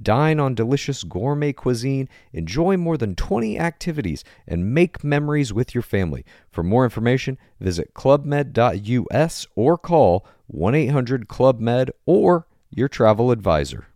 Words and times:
Dine 0.00 0.40
on 0.40 0.54
delicious 0.54 1.04
gourmet 1.04 1.52
cuisine, 1.52 2.08
enjoy 2.32 2.76
more 2.76 2.96
than 2.96 3.14
20 3.14 3.58
activities, 3.58 4.24
and 4.46 4.74
make 4.74 5.04
memories 5.04 5.52
with 5.52 5.74
your 5.74 5.82
family. 5.82 6.24
For 6.50 6.62
more 6.62 6.84
information, 6.84 7.38
visit 7.60 7.94
clubmed.us 7.94 9.46
or 9.54 9.78
call 9.78 10.26
1 10.46 10.74
800 10.74 11.28
Club 11.28 11.60
Med 11.60 11.90
or 12.06 12.46
your 12.70 12.88
travel 12.88 13.30
advisor. 13.30 13.86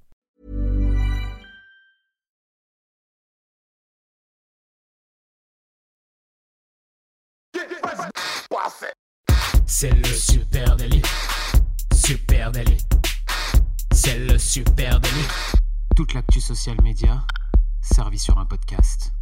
C'est 9.81 9.91
le 9.91 10.05
super 10.07 10.75
délit. 10.75 11.03
Super 11.95 12.51
délit. 12.51 12.85
C'est 13.93 14.19
le 14.19 14.37
super 14.37 14.99
délit. 14.99 15.58
Toute 15.99 16.15
l'actu 16.15 16.41
social 16.41 16.77
média 16.85 17.27
servie 17.83 18.21
sur 18.21 18.39
un 18.39 18.47
podcast. 18.47 19.13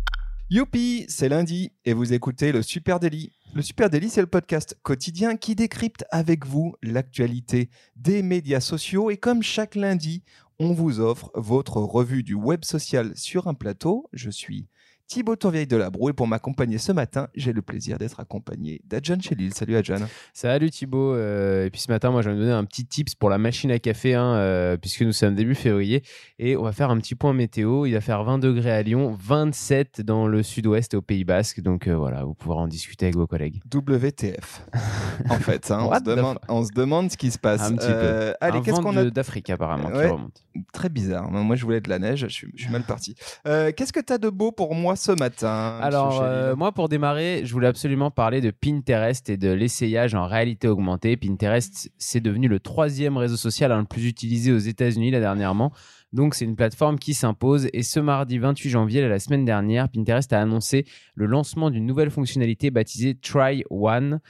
Youpi, 0.51 1.07
c'est 1.09 1.31
lundi 1.31 1.73
et 1.87 1.95
vous 1.95 2.13
écoutez 2.13 2.53
le 2.53 2.61
Super 2.61 3.01
Daily. 3.01 3.33
Le 3.55 3.63
Super 3.63 3.89
c'est 4.11 4.21
le 4.21 4.27
podcast 4.27 4.79
quotidien 4.83 5.39
qui 5.39 5.55
décrypte 5.55 6.05
avec 6.11 6.45
vous 6.45 6.75
l'actualité 6.83 7.71
des 7.97 8.23
médias 8.23 8.61
sociaux 8.61 9.09
et 9.09 9.17
comme 9.17 9.43
chaque 9.43 9.75
lundi, 9.75 10.23
on 10.59 10.75
vous 10.75 11.01
offre 11.01 11.31
votre 11.35 11.79
revue 11.79 12.23
du 12.23 12.35
web 12.35 12.63
social 12.63 13.17
sur 13.17 13.49
un 13.49 13.55
plateau. 13.55 14.07
Je 14.13 14.29
suis 14.29 14.69
Thibaut 15.09 15.37
Tourvieille 15.37 15.69
de 15.69 15.77
la 15.77 15.89
Broue 15.89 16.11
et 16.11 16.13
pour 16.13 16.27
m'accompagner 16.27 16.79
ce 16.79 16.91
matin, 16.91 17.29
j'ai 17.37 17.53
le 17.53 17.63
plaisir 17.63 17.97
d'être 17.97 18.19
accompagné 18.19 18.81
d'Adjan 18.85 19.21
Chelil. 19.21 19.55
Salut 19.55 19.77
Adjan. 19.77 19.99
Salut 20.33 20.69
Thibaut. 20.69 21.15
Euh, 21.15 21.67
et 21.67 21.71
puis 21.71 21.81
ce 21.81 21.93
matin, 21.93 22.11
moi, 22.11 22.23
je 22.23 22.29
vais 22.29 22.35
me 22.35 22.41
donner 22.41 22.53
un 22.53 22.65
petit 22.65 22.85
tips 22.85 23.15
pour 23.15 23.31
la 23.31 23.39
machine 23.39 23.71
à 23.71 23.79
café, 23.79 24.15
hein, 24.15 24.35
euh, 24.35 24.77
puisque 24.77 25.03
nous 25.03 25.13
sommes 25.13 25.37
début 25.37 25.55
février. 25.55 26.03
Et 26.41 26.57
on 26.57 26.65
va 26.65 26.73
faire 26.73 26.91
un 26.91 26.99
petit 26.99 27.15
point 27.15 27.33
météo. 27.33 27.87
Il 27.87 27.93
va 27.93 28.01
faire 28.01 28.25
20 28.25 28.39
degrés 28.39 28.73
à 28.73 28.83
Lyon, 28.83 29.17
27 29.17 30.01
dans 30.01 30.27
le 30.27 30.43
sud-ouest 30.43 30.95
et 30.95 30.97
au 30.97 31.03
Pays 31.03 31.25
Basque. 31.25 31.61
Donc 31.61 31.87
euh, 31.87 31.95
voilà, 31.97 32.25
vous 32.25 32.35
pourrez 32.35 32.59
en 32.59 32.67
discuter 32.67 33.07
avec 33.07 33.15
vos 33.17 33.29
collègues. 33.29 33.61
WTF. 33.73 34.67
en 35.31 35.39
fait, 35.39 35.71
hein, 35.71 35.89
on, 35.89 35.95
se 35.95 36.03
demande, 36.03 36.39
fuck? 36.41 36.51
on 36.51 36.65
se 36.65 36.73
demande 36.73 37.11
ce 37.13 37.17
qui 37.17 37.31
se 37.31 37.39
passe. 37.39 37.63
Un 37.63 37.77
petit 37.77 37.87
peu. 37.87 38.35
Allez, 38.41 38.61
qu'est-ce 38.61 38.81
qu'on 38.81 38.97
a 38.97 39.05
d'Afrique 39.05 39.51
apparemment 39.51 39.91
Ouais. 39.91 40.07
qui 40.07 40.11
remonte. 40.11 40.43
Très 40.73 40.89
bizarre. 40.89 41.31
Moi, 41.31 41.55
je 41.55 41.65
voulais 41.65 41.81
de 41.81 41.89
la 41.89 42.01
neige. 42.01 42.23
Je 42.23 42.27
suis, 42.27 42.49
je 42.57 42.65
suis 42.65 42.73
mal 42.73 42.83
parti. 42.83 43.15
Qu'est-ce 43.45 43.93
que 43.93 44.01
tu 44.01 44.13
as 44.13 44.19
de 44.19 44.31
beau 44.31 44.51
pour 44.51 44.75
moi 44.75 44.96
ce 44.97 45.13
matin 45.13 45.79
Alors, 45.81 46.23
euh, 46.23 46.57
moi, 46.57 46.73
pour 46.73 46.89
démarrer, 46.89 47.43
je 47.45 47.53
voulais 47.53 47.69
absolument 47.69 48.11
parler 48.11 48.41
de 48.41 48.51
Pinterest 48.51 49.29
et 49.29 49.37
de 49.37 49.51
l'essayage 49.51 50.15
en 50.15 50.27
réalité 50.27 50.69
augmentée. 50.69 51.17
Pinterest, 51.17 51.91
c'est 51.99 52.21
devenu 52.21 52.49
le 52.49 52.59
troisième 52.59 53.17
réseau 53.17 53.37
social 53.37 53.73
hein, 53.73 53.81
le 53.81 53.85
plus 53.85 54.07
utilisé 54.07 54.53
aux 54.53 54.59
États-Unis 54.59 55.11
là 55.11 55.21
dernièrement. 55.21 55.73
Donc, 56.13 56.35
c'est 56.35 56.45
une 56.45 56.57
plateforme 56.57 56.99
qui 56.99 57.15
s'impose. 57.15 57.69
Et 57.73 57.83
ce 57.83 58.01
mardi 58.01 58.39
28 58.39 58.71
janvier, 58.71 59.07
la 59.07 59.19
semaine 59.19 59.45
dernière, 59.45 59.89
Pinterest 59.89 60.33
a 60.33 60.41
annoncé 60.41 60.87
le 61.15 61.27
lancement 61.27 61.71
d'une 61.71 61.87
nouvelle 61.87 62.11
fonctionnalité 62.11 62.71
baptisée 62.71 63.15
Try 63.15 63.65
One. 63.71 64.21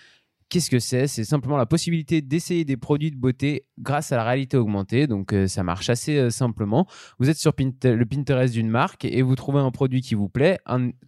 Qu'est-ce 0.49 0.71
que 0.71 0.79
c'est? 0.79 1.09
C'est 1.09 1.25
simplement 1.25 1.57
la 1.57 1.67
possibilité 1.67 2.23
d'essayer 2.23 2.65
des 2.65 2.77
produits 2.77 3.11
de 3.11 3.17
beauté 3.17 3.67
grâce 3.81 4.13
à 4.13 4.17
la 4.17 4.23
réalité 4.23 4.57
augmentée. 4.57 5.09
Donc, 5.09 5.33
euh, 5.33 5.49
ça 5.49 5.65
marche 5.65 5.91
assez 5.91 6.17
euh, 6.17 6.31
simplement. 6.31 6.87
Vous 7.19 7.29
êtes 7.29 7.37
sur 7.37 7.53
le 7.59 8.05
Pinterest 8.05 8.55
d'une 8.55 8.71
marque 8.71 9.05
et 9.05 9.23
vous 9.23 9.35
trouvez 9.35 9.59
un 9.59 9.73
produit 9.73 10.03
qui 10.03 10.15
vous 10.15 10.29
plaît, 10.29 10.59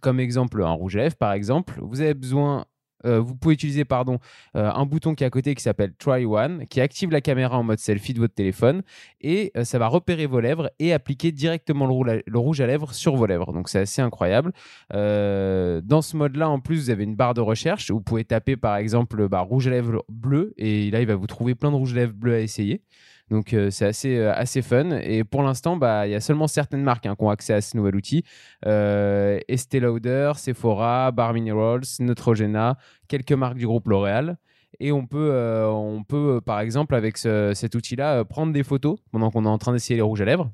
comme 0.01 0.19
exemple 0.19 0.61
un 0.61 0.71
rouge 0.71 0.97
à 0.97 0.99
lèvres 0.99 1.15
par 1.15 1.31
exemple. 1.31 1.79
Vous 1.81 2.01
avez 2.01 2.13
besoin, 2.13 2.65
euh, 3.05 3.19
vous 3.19 3.35
pouvez 3.35 3.53
utiliser 3.53 3.85
pardon, 3.85 4.19
euh, 4.55 4.69
un 4.71 4.85
bouton 4.85 5.15
qui 5.15 5.23
est 5.23 5.27
à 5.27 5.29
côté 5.29 5.55
qui 5.55 5.63
s'appelle 5.63 5.93
Try 5.97 6.25
One, 6.25 6.65
qui 6.67 6.81
active 6.81 7.11
la 7.11 7.21
caméra 7.21 7.57
en 7.57 7.63
mode 7.63 7.79
selfie 7.79 8.13
de 8.13 8.19
votre 8.19 8.33
téléphone 8.33 8.81
et 9.21 9.51
euh, 9.55 9.63
ça 9.63 9.79
va 9.79 9.87
repérer 9.87 10.25
vos 10.25 10.39
lèvres 10.39 10.69
et 10.79 10.93
appliquer 10.93 11.31
directement 11.31 11.87
le, 11.87 12.39
rouge 12.39 12.61
à 12.61 12.67
lèvres 12.67 12.93
sur 12.93 13.15
vos 13.15 13.25
lèvres. 13.25 13.53
Donc 13.53 13.69
c'est 13.69 13.79
assez 13.79 14.01
incroyable. 14.01 14.51
Dans 14.91 16.01
ce 16.01 16.17
mode-là, 16.17 16.49
en 16.49 16.59
plus, 16.59 16.75
vous 16.75 16.89
avez 16.89 17.03
une 17.03 17.15
barre 17.15 17.33
de 17.33 17.41
recherche. 17.41 17.91
Vous 17.91 18.01
pouvez 18.01 18.23
taper 18.23 18.57
par 18.57 18.77
exemple 18.77 19.27
bah, 19.27 19.41
rouge 19.41 19.67
à 19.67 19.71
lèvres 19.71 20.03
bleu 20.09 20.53
et 20.57 20.91
là 20.91 21.01
il 21.01 21.07
va 21.07 21.15
vous 21.15 21.27
trouver 21.27 21.55
plein 21.55 21.71
de 21.71 21.75
rouges 21.75 21.93
à 21.93 21.97
lèvres 21.97 22.13
bleus 22.13 22.35
à 22.35 22.39
essayer. 22.39 22.81
Donc 23.29 23.53
euh, 23.53 23.69
c'est 23.69 23.85
assez, 23.85 24.17
euh, 24.17 24.33
assez 24.33 24.61
fun. 24.61 24.89
Et 25.01 25.23
pour 25.23 25.43
l'instant, 25.43 25.77
bah, 25.77 26.07
il 26.07 26.11
y 26.11 26.15
a 26.15 26.19
seulement 26.21 26.47
certaines 26.47 26.81
marques 26.83 27.05
hein, 27.05 27.15
qui 27.15 27.23
ont 27.23 27.29
accès 27.29 27.53
à 27.53 27.61
ce 27.61 27.77
nouvel 27.77 27.95
outil. 27.95 28.23
Euh, 28.65 29.39
Estée 29.47 29.79
Lauder, 29.79 30.33
Sephora, 30.35 31.11
Bar 31.11 31.33
Minerals, 31.33 31.83
Neutrogena, 31.99 32.77
quelques 33.07 33.33
marques 33.33 33.57
du 33.57 33.67
groupe 33.67 33.87
L'Oréal. 33.87 34.37
Et 34.79 34.91
on 34.91 35.05
peut, 35.05 35.29
euh, 35.31 35.67
on 35.67 36.03
peut 36.03 36.41
par 36.45 36.59
exemple, 36.59 36.95
avec 36.95 37.17
ce- 37.17 37.53
cet 37.53 37.75
outil-là, 37.75 38.23
prendre 38.25 38.53
des 38.53 38.63
photos 38.63 38.97
pendant 39.11 39.29
qu'on 39.31 39.45
est 39.45 39.49
en 39.49 39.57
train 39.57 39.73
d'essayer 39.73 39.95
les 39.95 40.01
rouges 40.01 40.21
à 40.21 40.25
lèvres. 40.25 40.51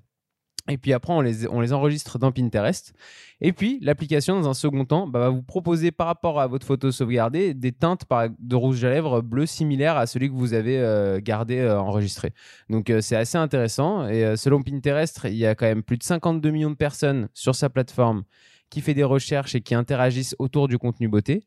Et 0.68 0.78
puis 0.78 0.94
après, 0.94 1.14
on 1.14 1.22
les, 1.22 1.48
on 1.48 1.62
les 1.62 1.74
enregistre 1.74 2.18
dans 2.18 2.32
Pinterest. 2.32 2.94
Et 3.40 3.54
puis, 3.54 3.80
l'application, 3.84 4.40
dans 4.40 4.50
un 4.50 4.56
second 4.56 4.84
temps, 4.86 5.08
bah, 5.08 5.20
va 5.20 5.30
vous 5.30 5.44
proposer 5.44 5.92
par 5.92 6.08
rapport 6.08 6.40
à 6.40 6.48
votre 6.48 6.66
photo 6.66 6.92
sauvegardée 6.92 7.54
des 7.54 7.72
teintes 7.72 8.06
de 8.40 8.56
rouge 8.56 8.84
à 8.84 8.90
lèvres 8.90 9.22
bleu 9.22 9.46
similaires 9.46 9.96
à 9.96 10.08
celui 10.08 10.30
que 10.30 10.34
vous 10.34 10.54
avez 10.54 10.80
euh, 10.80 11.20
gardé 11.22 11.60
euh, 11.60 11.80
enregistré. 11.80 12.34
Donc, 12.70 12.90
euh, 12.90 13.00
c'est 13.02 13.16
assez 13.16 13.38
intéressant. 13.38 14.08
Et 14.08 14.36
selon 14.38 14.64
Pinterest, 14.64 15.22
il 15.26 15.36
y 15.36 15.46
a 15.46 15.54
quand 15.54 15.68
même 15.68 15.84
plus 15.84 15.98
de 15.98 16.04
52 16.04 16.50
millions 16.50 16.72
de 16.72 16.76
personnes 16.76 17.30
sur 17.34 17.54
sa 17.54 17.70
plateforme 17.70 18.24
qui 18.72 18.82
fait 18.82 18.96
des 18.96 19.04
recherches 19.04 19.54
et 19.54 19.62
qui 19.62 19.76
interagissent 19.76 20.36
autour 20.40 20.68
du 20.68 20.80
contenu 20.80 21.08
beauté. 21.08 21.44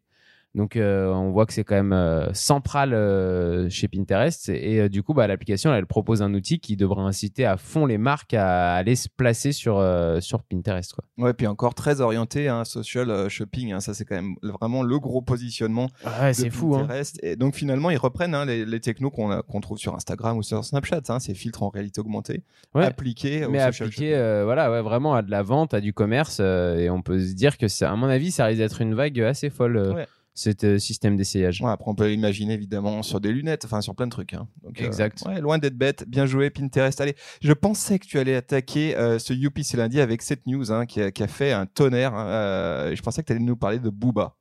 Donc, 0.59 0.75
euh, 0.75 1.07
on 1.13 1.31
voit 1.31 1.47
que 1.47 1.53
c'est 1.53 1.63
quand 1.63 1.77
même 1.77 1.93
euh, 1.93 2.33
central 2.35 2.93
euh, 2.93 3.71
chez 3.71 3.87
Pinterest. 3.87 4.49
Et 4.49 4.89
du 4.89 5.05
coup, 5.05 5.15
bah, 5.15 5.29
l'application, 5.29 5.73
elle 5.73 5.87
propose 5.87 6.21
un 6.21 6.35
outil 6.35 6.59
qui 6.59 6.77
devrait 6.77 7.03
inciter 7.03 7.45
à 7.45 7.57
fond 7.57 7.87
les 7.87 7.97
marques 7.97 8.35
à 8.35 8.75
aller 8.75 8.97
se 8.97 9.09
placer 9.09 9.53
sur, 9.53 9.81
sur 10.21 10.43
Pinterest. 10.43 10.93
Quoi. 10.95 11.05
Ouais, 11.17 11.33
puis 11.33 11.47
encore 11.47 11.75
très 11.75 12.01
orienté, 12.01 12.49
hein, 12.49 12.65
social 12.65 13.31
shopping. 13.31 13.73
hein, 13.73 13.79
ça, 13.79 13.95
c'est 13.95 14.05
quand 14.05 14.17
même 14.17 14.35
vraiment 14.61 14.83
le 14.83 14.99
gros 14.99 15.23
positionnement. 15.23 15.91
Ouais, 16.05 16.31
de 16.31 16.33
c'est 16.33 16.51
fou. 16.51 16.75
Hein. 16.75 16.81
Pinterest. 16.81 17.21
Et 17.23 17.37
donc 17.37 17.55
finalement, 17.55 17.91
ils 17.91 17.97
reprennent 17.97 18.37
les, 18.45 18.67
les 18.67 18.81
technos 18.81 19.11
qu'on 19.11 19.41
qu'on 19.43 19.61
trouve 19.61 19.79
sur 19.79 19.95
Instagram 19.95 20.39
ou 20.39 20.43
sur 20.43 20.65
Snapchat, 20.65 21.03
ces 21.21 21.35
filtres 21.35 21.63
en 21.63 21.69
réalité 21.69 22.01
augmentée, 22.01 22.43
Ouais. 22.75 22.85
appliqués 22.85 23.47
Mais 23.49 23.61
social 23.61 23.87
appliqué 23.87 24.17
euh, 24.17 24.43
voilà, 24.45 24.73
ouais, 24.73 24.83
vraiment 24.83 25.15
à 25.15 25.23
de 25.23 25.31
la 25.31 25.43
vente, 25.43 25.73
à 25.73 25.81
du 25.81 25.93
commerce. 25.93 26.41
et 26.41 26.89
on 26.91 27.01
peut 27.01 27.21
se 27.21 27.35
dire 27.35 27.59
que, 27.59 27.69
ça, 27.69 27.93
à 27.93 27.95
mon 27.97 28.09
avis, 28.09 28.33
ça 28.33 28.47
risque 28.47 28.59
d'être 28.59 28.81
une 28.81 28.95
vague 28.95 29.21
assez 29.21 29.51
folle, 29.51 29.93
Ouais. 29.95 30.07
Cet 30.39 30.63
euh, 30.65 30.79
système 30.79 31.17
d'essayage. 31.17 31.61
Ouais, 31.61 31.71
après, 31.71 31.91
on 31.91 31.95
peut 31.95 32.13
imaginer 32.13 32.55
évidemment 32.55 33.03
sur 33.03 33.21
des 33.21 33.33
lunettes, 33.33 33.65
enfin 33.65 33.81
sur 33.81 33.95
plein 33.95 34.07
de 34.07 34.13
trucs. 34.13 34.35
hein. 34.35 34.47
Donc, 34.63 34.81
euh, 34.81 34.87
Exact. 34.87 35.23
ouais, 35.27 35.41
loin 35.41 35.59
d'être 35.59 35.77
bête. 35.77 36.05
Bien 36.09 36.27
joué, 36.27 36.49
Pinterest. 36.51 37.01
Allez, 37.01 37.17
je 37.43 37.53
pensais 37.53 37.99
que 37.99 38.07
tu 38.07 38.19
allais 38.19 38.37
attaquer 38.37 38.97
euh, 38.97 39.19
ce 39.19 39.33
Youpi 39.33 39.65
c'est 39.65 39.77
lundi 39.77 40.01
avec 40.01 40.23
cette 40.23 40.47
news 40.47 40.71
hein, 40.73 40.87
qui, 40.87 41.01
a, 41.03 41.11
qui 41.11 41.23
a 41.23 41.29
fait 41.29 41.53
un 41.53 41.67
tonnerre. 41.67 42.15
hein, 42.15 42.27
euh, 42.29 42.95
je 42.97 43.03
pensais 43.03 43.23
que 43.23 43.27
tu 43.27 43.33
allais 43.33 43.45
nous 43.45 43.57
parler 43.57 43.79
de 43.81 43.91
Booba. 43.91 44.37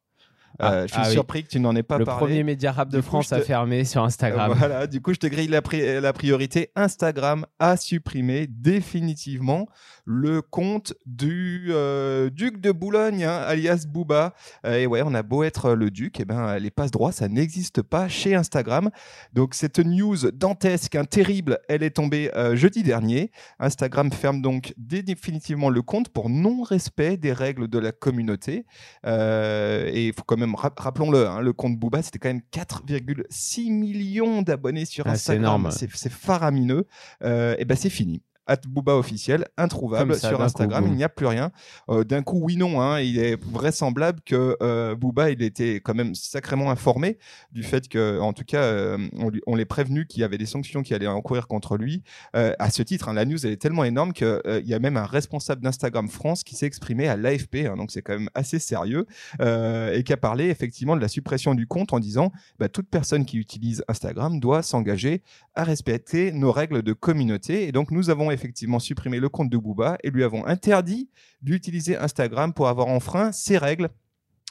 Ah, 0.59 0.73
Euh, 0.73 0.81
je 0.87 0.93
suis 0.93 1.01
ah 1.01 1.07
oui. 1.07 1.13
surpris 1.13 1.43
que 1.43 1.49
tu 1.49 1.59
n'en 1.59 1.75
aies 1.75 1.83
pas 1.83 1.97
Le 1.97 2.05
parlé. 2.05 2.19
premier 2.25 2.43
média 2.43 2.71
rap 2.71 2.89
de 2.89 2.97
Du 2.97 3.03
coup, 3.03 3.07
France 3.09 3.29
je 3.29 3.35
a 3.35 3.39
te- 3.39 3.45
fermé 3.45 3.83
sur 3.85 4.03
Instagram. 4.03 4.51
Euh, 4.51 4.55
Voilà, 4.55 4.87
du 4.87 5.01
coup, 5.01 5.13
je 5.13 5.19
te 5.19 5.27
grille 5.27 5.47
la, 5.47 5.61
pri- 5.61 5.99
la 6.01 6.13
priorité. 6.13 6.71
Instagram 6.75 7.45
a 7.59 7.77
supprimé 7.77 8.47
définitivement 8.47 9.67
le 10.05 10.41
compte 10.41 10.93
du 11.05 11.67
euh, 11.69 12.29
duc 12.29 12.59
de 12.61 12.71
Boulogne, 12.71 13.23
hein, 13.25 13.41
alias 13.45 13.85
Booba. 13.87 14.33
Euh, 14.65 14.77
et 14.79 14.87
ouais, 14.87 15.01
on 15.05 15.13
a 15.13 15.21
beau 15.23 15.43
être 15.43 15.73
le 15.73 15.91
duc, 15.91 16.19
et 16.19 16.25
ben 16.25 16.57
les 16.57 16.71
passe 16.71 16.91
droits, 16.91 17.11
ça 17.11 17.27
n'existe 17.27 17.81
pas 17.81 18.07
chez 18.07 18.33
Instagram. 18.35 18.89
Donc 19.33 19.53
cette 19.53 19.79
news 19.79 20.31
dantesque, 20.31 20.95
hein, 20.95 21.05
terrible, 21.05 21.59
elle 21.67 21.83
est 21.83 21.91
tombée 21.91 22.31
euh, 22.35 22.55
jeudi 22.55 22.83
dernier. 22.83 23.31
Instagram 23.59 24.11
ferme 24.11 24.41
donc 24.41 24.73
dé- 24.77 25.03
définitivement 25.03 25.69
le 25.69 25.81
compte 25.81 26.09
pour 26.09 26.29
non-respect 26.29 27.17
des 27.17 27.33
règles 27.33 27.67
de 27.67 27.77
la 27.79 27.91
communauté. 27.91 28.65
Euh, 29.05 29.89
et 29.91 30.07
il 30.07 30.13
faut 30.13 30.23
quand 30.25 30.37
même, 30.37 30.46
rap- 30.55 30.79
rappelons-le, 30.79 31.27
hein, 31.27 31.41
le 31.41 31.53
compte 31.53 31.77
Booba, 31.77 32.01
c'était 32.01 32.19
quand 32.19 32.29
même 32.29 32.41
4,6 32.51 33.69
millions 33.71 34.41
d'abonnés 34.41 34.85
sur 34.85 35.05
Ah, 35.07 35.11
c'est 35.15 35.31
Instagram. 35.33 35.43
énorme. 35.61 35.71
C'est 35.71 35.89
c'est 35.95 36.11
faramineux. 36.11 36.85
Euh, 37.23 37.55
et 37.59 37.65
ben 37.65 37.75
c'est 37.75 37.89
fini. 37.89 38.21
At 38.47 38.61
Booba 38.67 38.95
officiel, 38.95 39.45
introuvable 39.57 40.15
ça, 40.15 40.29
sur 40.29 40.41
Instagram. 40.41 40.85
coup, 40.85 40.91
il 40.91 40.95
n'y 40.95 41.03
a 41.03 41.09
plus 41.09 41.25
rien. 41.25 41.51
Euh, 41.89 42.03
D'un 42.03 42.23
coup, 42.23 42.39
oui, 42.41 42.57
non. 42.57 42.81
hein, 42.81 42.99
il 42.99 43.19
est 43.19 43.41
vraisemblable 43.43 44.21
que 44.25 44.57
euh, 44.61 44.95
Booba, 44.95 45.29
il 45.31 45.41
était 45.43 45.75
quand 45.75 45.93
même 45.93 46.15
sacrément 46.15 46.71
informé 46.71 47.17
du 47.51 47.63
fait 47.63 47.87
que, 47.87 48.19
en 48.19 48.33
tout 48.33 48.43
cas, 48.45 48.61
euh, 48.61 48.97
on, 49.17 49.31
on 49.45 49.55
l'est 49.55 49.65
prévenu 49.65 50.05
qu'il 50.05 50.21
y 50.21 50.23
avait 50.23 50.37
des 50.37 50.45
sanctions 50.45 50.81
qui 50.83 50.93
allaient 50.93 51.07
encourir 51.07 51.47
contre 51.47 51.77
lui. 51.77 52.03
À 52.33 52.69
ce 52.69 52.81
titre, 52.83 53.09
hein, 53.09 53.13
la 53.13 53.25
news 53.25 53.37
elle 53.45 53.51
est 53.51 53.61
tellement 53.61 53.83
énorme 53.83 54.13
qu'il 54.13 54.63
y 54.65 54.73
a 54.73 54.79
même 54.79 54.97
un 54.97 55.05
responsable 55.05 55.61
d'Instagram 55.61 56.07
France 56.07 56.43
qui 56.43 56.55
s'est 56.55 56.65
exprimé 56.65 57.07
à 57.07 57.15
l'AFP, 57.17 57.67
hein, 57.67 57.75
donc 57.75 57.91
c'est 57.91 58.01
quand 58.01 58.13
même 58.13 58.29
assez 58.33 58.59
sérieux, 58.59 59.05
et 59.39 60.03
qui 60.03 60.13
a 60.13 60.17
parlé 60.17 60.49
effectivement 60.49 60.95
de 60.95 61.01
la 61.01 61.07
suppression 61.07 61.55
du 61.55 61.67
compte 61.67 61.93
en 61.93 61.99
disant 61.99 62.31
bah, 62.59 62.69
toute 62.69 62.87
personne 62.89 63.25
qui 63.25 63.37
utilise 63.37 63.83
Instagram 63.87 64.39
doit 64.39 64.61
s'engager 64.61 65.21
à 65.55 65.63
respecter 65.63 66.31
nos 66.31 66.51
règles 66.51 66.83
de 66.83 66.93
communauté. 66.93 67.67
Et 67.67 67.71
donc 67.71 67.91
nous 67.91 68.09
avons 68.09 68.31
effectivement 68.37 68.79
supprimé 68.79 69.19
le 69.19 69.29
compte 69.29 69.49
de 69.49 69.57
Booba 69.57 69.97
et 70.03 70.11
lui 70.11 70.23
avons 70.23 70.45
interdit 70.45 71.09
d'utiliser 71.41 71.97
Instagram 71.97 72.53
pour 72.53 72.67
avoir 72.67 72.87
enfreint 72.87 73.31
ces 73.31 73.57
règles. 73.57 73.89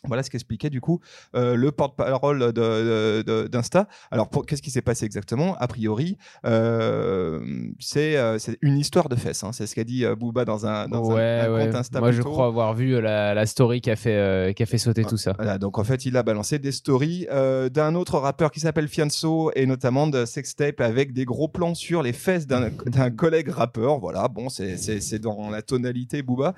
Voilà 0.07 0.23
ce 0.23 0.31
qu'expliquait 0.31 0.71
du 0.71 0.81
coup 0.81 1.01
euh, 1.35 1.55
le 1.57 1.73
porte-parole 1.73 2.53
d'Insta. 2.53 3.89
Alors 4.11 4.29
qu'est-ce 4.47 4.63
qui 4.63 4.71
s'est 4.71 4.83
passé 4.83 5.05
exactement? 5.05 5.57
A 5.59 5.67
priori, 5.67 6.17
euh, 6.45 7.41
c'est 7.79 8.17
euh, 8.17 8.39
c'est 8.39 8.59
une 8.63 8.79
histoire 8.79 9.09
de 9.09 9.17
fesses. 9.17 9.45
hein. 9.45 9.53
C'est 9.53 9.67
ce 9.67 9.75
qu'a 9.75 9.85
dit 9.85 10.05
Booba 10.19 10.45
dans 10.45 10.67
un, 10.67 10.89
dans 10.89 11.11
un- 11.11 11.15
ouais, 11.15 11.41
un, 11.47 11.53
ouais. 11.55 11.67
compte 11.67 11.75
Insta. 11.77 12.01
Moi, 12.01 12.13
je 12.13 12.23
crois 12.23 12.47
avoir 12.47 12.75
vu 12.75 13.01
la, 13.01 13.35
la 13.35 13.47
story 13.47 13.81
qui 13.81 13.91
a 13.91 13.97
fait, 13.97 14.55
qui 14.57 14.63
a 14.63 14.67
fait 14.67 14.79
sauter 14.79 15.05
tout 15.05 15.17
ça. 15.17 15.35
Voilà, 15.37 15.59
donc 15.59 15.79
en 15.79 15.85
fait, 15.85 16.05
il 16.07 16.17
a 16.17 16.23
balancé 16.23 16.59
des 16.59 16.73
stories 16.73 17.27
d'un 17.73 17.95
autre 17.95 18.19
rappeur 18.19 18.51
qui 18.51 18.61
s'appelle 18.61 18.89
Fianso 18.89 19.51
et 19.55 19.67
notamment 19.67 20.07
de 20.07 20.25
sextape 20.25 20.81
avec 20.81 21.13
des 21.13 21.25
gros 21.25 21.49
plans 21.49 21.75
sur 21.75 22.03
les 22.03 22.13
fesses 22.13 22.47
d'un 22.47 23.11
collègue 23.11 23.49
rappeur. 23.49 23.99
Voilà, 23.99 24.29
bon, 24.29 24.49
c'est- 24.49 25.19
dans 25.19 25.51
la 25.51 25.63
tonalité 25.63 26.23
Booba. 26.23 26.55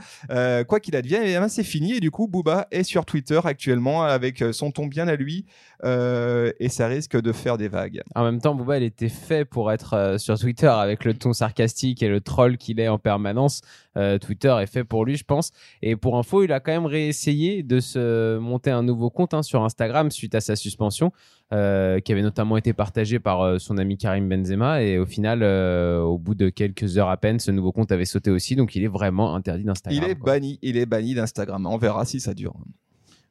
Quoi 0.67 0.81
qu'il 0.81 0.97
advienne, 0.97 1.23
eh 1.25 1.49
c'est 1.49 1.63
fini 1.65 1.95
et 1.95 2.01
du 2.01 2.11
coup, 2.11 2.29
Booba 2.29 2.67
est 2.71 2.83
sur 2.83 3.05
Twitter 3.05 3.38
actuellement 3.47 4.05
avec 4.05 4.43
euh, 4.43 4.53
son 4.53 4.71
ton 4.71 4.87
bien 4.87 5.09
à 5.09 5.17
lui 5.17 5.47
euh, 5.85 6.51
et 6.59 6.69
ça 6.69 6.89
risque 6.89 7.21
de 7.21 7.33
faire 7.33 7.57
des 7.57 7.69
vagues. 7.69 8.03
En 8.15 8.25
même 8.25 8.41
temps, 8.41 8.55
Booba, 8.55 8.79
il 8.79 8.83
était 8.83 9.09
fait 9.09 9.45
pour 9.45 9.71
être 9.71 9.95
euh, 9.95 10.19
sur 10.19 10.39
Twitter 10.39 10.67
avec 10.67 11.05
le 11.05 11.15
ton 11.15 11.33
sarcastique 11.33 12.03
et 12.03 12.09
le 12.09 12.21
troll 12.21 12.57
qu'il 12.57 12.81
est 12.81 12.89
en 12.89 12.99
permanence. 12.99 13.61
Euh, 13.97 14.19
Twitter 14.19 14.55
est 14.61 14.67
fait 14.67 14.85
pour 14.85 15.05
lui, 15.05 15.17
je 15.17 15.25
pense. 15.25 15.53
Et 15.83 15.95
pour 15.95 16.19
info, 16.19 16.43
il 16.43 16.53
a 16.53 16.61
quand 16.61 16.73
même 16.73 16.87
réessayé 16.87 17.63
de 17.63 17.79
se 17.81 18.39
monter 18.39 18.71
un 18.71 18.83
nouveau 18.83 19.11
compte 19.11 19.35
hein, 19.35 19.43
sur 19.43 19.65
Instagram 19.65 20.11
suite 20.11 20.35
à 20.35 20.41
sa 20.41 20.57
suspension, 20.57 21.13
qui 21.51 21.57
avait 21.57 22.23
notamment 22.23 22.57
été 22.57 22.73
partagé 22.73 23.19
par 23.19 23.59
son 23.61 23.79
ami 23.79 23.97
Karim 23.97 24.29
Benzema. 24.29 24.83
Et 24.83 24.99
au 24.99 25.07
final, 25.07 25.43
au 25.43 26.19
bout 26.19 26.35
de 26.35 26.49
quelques 26.49 26.99
heures 26.99 27.09
à 27.09 27.17
peine, 27.17 27.41
ce 27.41 27.51
nouveau 27.51 27.73
compte 27.73 27.91
avait 27.91 28.05
sauté 28.05 28.31
aussi. 28.31 28.55
Donc, 28.55 28.77
il 28.77 28.85
est 28.85 28.89
vraiment 28.89 29.35
interdit 29.35 29.65
d'Instagram. 29.65 30.03
Il 30.05 30.09
est 30.09 30.15
quoi. 30.15 30.35
banni, 30.35 30.59
il 30.63 30.77
est 30.77 30.87
banni 30.87 31.15
d'Instagram. 31.15 31.67
On 31.67 31.79
verra 31.79 32.05
si 32.05 32.21
ça 32.21 32.35
dure. 32.35 32.55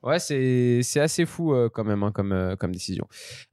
Ouais, 0.08 0.20
c'est 0.20 0.80
c'est 0.84 1.02
assez 1.02 1.26
fou 1.26 1.54
euh, 1.54 1.68
quand 1.68 1.84
même 1.84 2.02
hein, 2.02 2.12
comme, 2.14 2.32
euh, 2.32 2.56
comme 2.56 2.72
décision. 2.72 3.06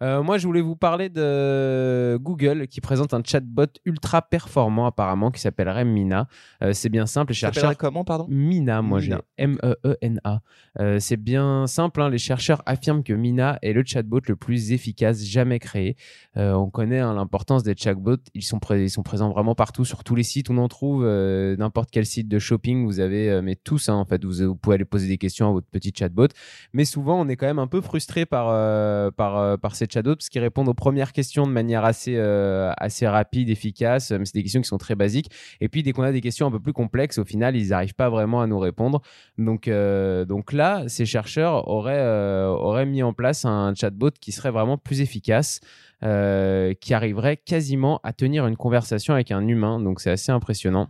Euh, 0.02 0.22
moi, 0.22 0.38
je 0.38 0.46
voulais 0.46 0.60
vous 0.60 0.76
parler 0.76 1.08
de 1.08 2.16
Google 2.20 2.68
qui 2.68 2.80
présente 2.80 3.12
un 3.12 3.22
chatbot 3.24 3.66
ultra 3.84 4.22
performant 4.22 4.86
apparemment 4.86 5.32
qui 5.32 5.40
s'appellerait 5.40 5.84
Mina. 5.84 6.28
C'est 6.72 6.90
bien 6.90 7.06
simple, 7.06 7.32
les 7.32 7.34
chercheurs... 7.34 7.76
comment, 7.76 8.04
pardon? 8.04 8.26
Mina, 8.28 8.82
moi 8.82 9.00
j'ai 9.00 9.08
Mina. 9.10 9.22
M-E-E-N-A. 9.36 10.40
Euh, 10.78 10.98
c'est 11.00 11.16
bien 11.16 11.66
simple, 11.66 12.00
hein, 12.00 12.08
les 12.08 12.18
chercheurs 12.18 12.62
affirment 12.66 13.02
que 13.02 13.12
Mina 13.12 13.58
est 13.62 13.72
le 13.72 13.82
chatbot 13.84 14.20
le 14.28 14.36
plus 14.36 14.70
efficace 14.70 15.24
jamais 15.24 15.58
créé. 15.58 15.96
On 16.36 16.70
connaît 16.70 17.00
hein, 17.00 17.14
l'importance 17.14 17.64
des 17.64 17.74
chatbots, 17.76 18.16
ils 18.34 18.42
sont, 18.42 18.60
pré- 18.60 18.84
ils 18.84 18.90
sont 18.90 19.02
présents 19.02 19.30
vraiment 19.30 19.56
partout, 19.56 19.84
sur 19.84 20.04
tous 20.04 20.14
les 20.14 20.22
sites, 20.22 20.50
on 20.50 20.58
en 20.58 20.68
trouve, 20.68 21.04
n'importe 21.04 21.90
quel 21.90 22.06
site 22.06 22.28
de 22.28 22.38
shopping, 22.38 22.84
vous 22.86 23.00
avez, 23.00 23.40
mais 23.42 23.56
tous 23.56 23.88
en 23.88 24.04
fait, 24.04 24.24
vous, 24.24 24.46
vous 24.46 24.54
pouvez 24.56 24.74
aller 24.76 24.84
poser 24.84 25.08
des 25.08 25.18
questions 25.18 25.48
à 25.48 25.52
votre 25.52 25.66
petit 25.66 25.92
chatbot. 25.96 26.28
Mais 26.72 26.84
souvent, 26.84 27.20
on 27.20 27.28
est 27.28 27.36
quand 27.36 27.46
même 27.46 27.58
un 27.58 27.66
peu 27.66 27.80
frustré 27.80 28.26
par, 28.26 28.48
euh, 28.50 29.10
par, 29.10 29.38
euh, 29.38 29.56
par 29.56 29.76
ces 29.76 29.86
chatbots 29.90 30.16
parce 30.16 30.28
qu'ils 30.28 30.40
répondent 30.40 30.68
aux 30.68 30.74
premières 30.74 31.12
questions 31.12 31.46
de 31.46 31.52
manière 31.52 31.84
assez, 31.84 32.14
euh, 32.16 32.72
assez 32.76 33.06
rapide, 33.06 33.48
efficace, 33.48 34.10
mais 34.10 34.24
c'est 34.24 34.34
des 34.34 34.42
questions 34.42 34.60
qui 34.60 34.68
sont 34.68 34.78
très 34.78 34.94
basiques. 34.94 35.30
Et 35.60 35.68
puis, 35.68 35.82
dès 35.82 35.92
qu'on 35.92 36.02
a 36.02 36.12
des 36.12 36.20
questions 36.20 36.46
un 36.46 36.50
peu 36.50 36.60
plus 36.60 36.72
complexes, 36.72 37.18
au 37.18 37.24
final, 37.24 37.56
ils 37.56 37.68
n'arrivent 37.68 37.94
pas 37.94 38.08
vraiment 38.08 38.40
à 38.40 38.46
nous 38.46 38.58
répondre. 38.58 39.02
Donc, 39.38 39.68
donc 39.68 40.52
là, 40.52 40.84
ces 40.88 41.06
chercheurs 41.06 41.68
auraient, 41.68 42.04
auraient 42.46 42.86
mis 42.86 43.02
en 43.02 43.12
place 43.12 43.44
un 43.44 43.74
chatbot 43.74 44.10
qui 44.20 44.32
serait 44.32 44.50
vraiment 44.50 44.78
plus 44.78 45.00
efficace, 45.00 45.60
qui 46.00 46.94
arriverait 46.94 47.36
quasiment 47.36 48.00
à 48.02 48.12
tenir 48.12 48.46
une 48.46 48.56
conversation 48.56 49.14
avec 49.14 49.30
un 49.30 49.46
humain. 49.46 49.80
Donc, 49.80 50.00
c'est 50.00 50.10
assez 50.10 50.32
impressionnant. 50.32 50.88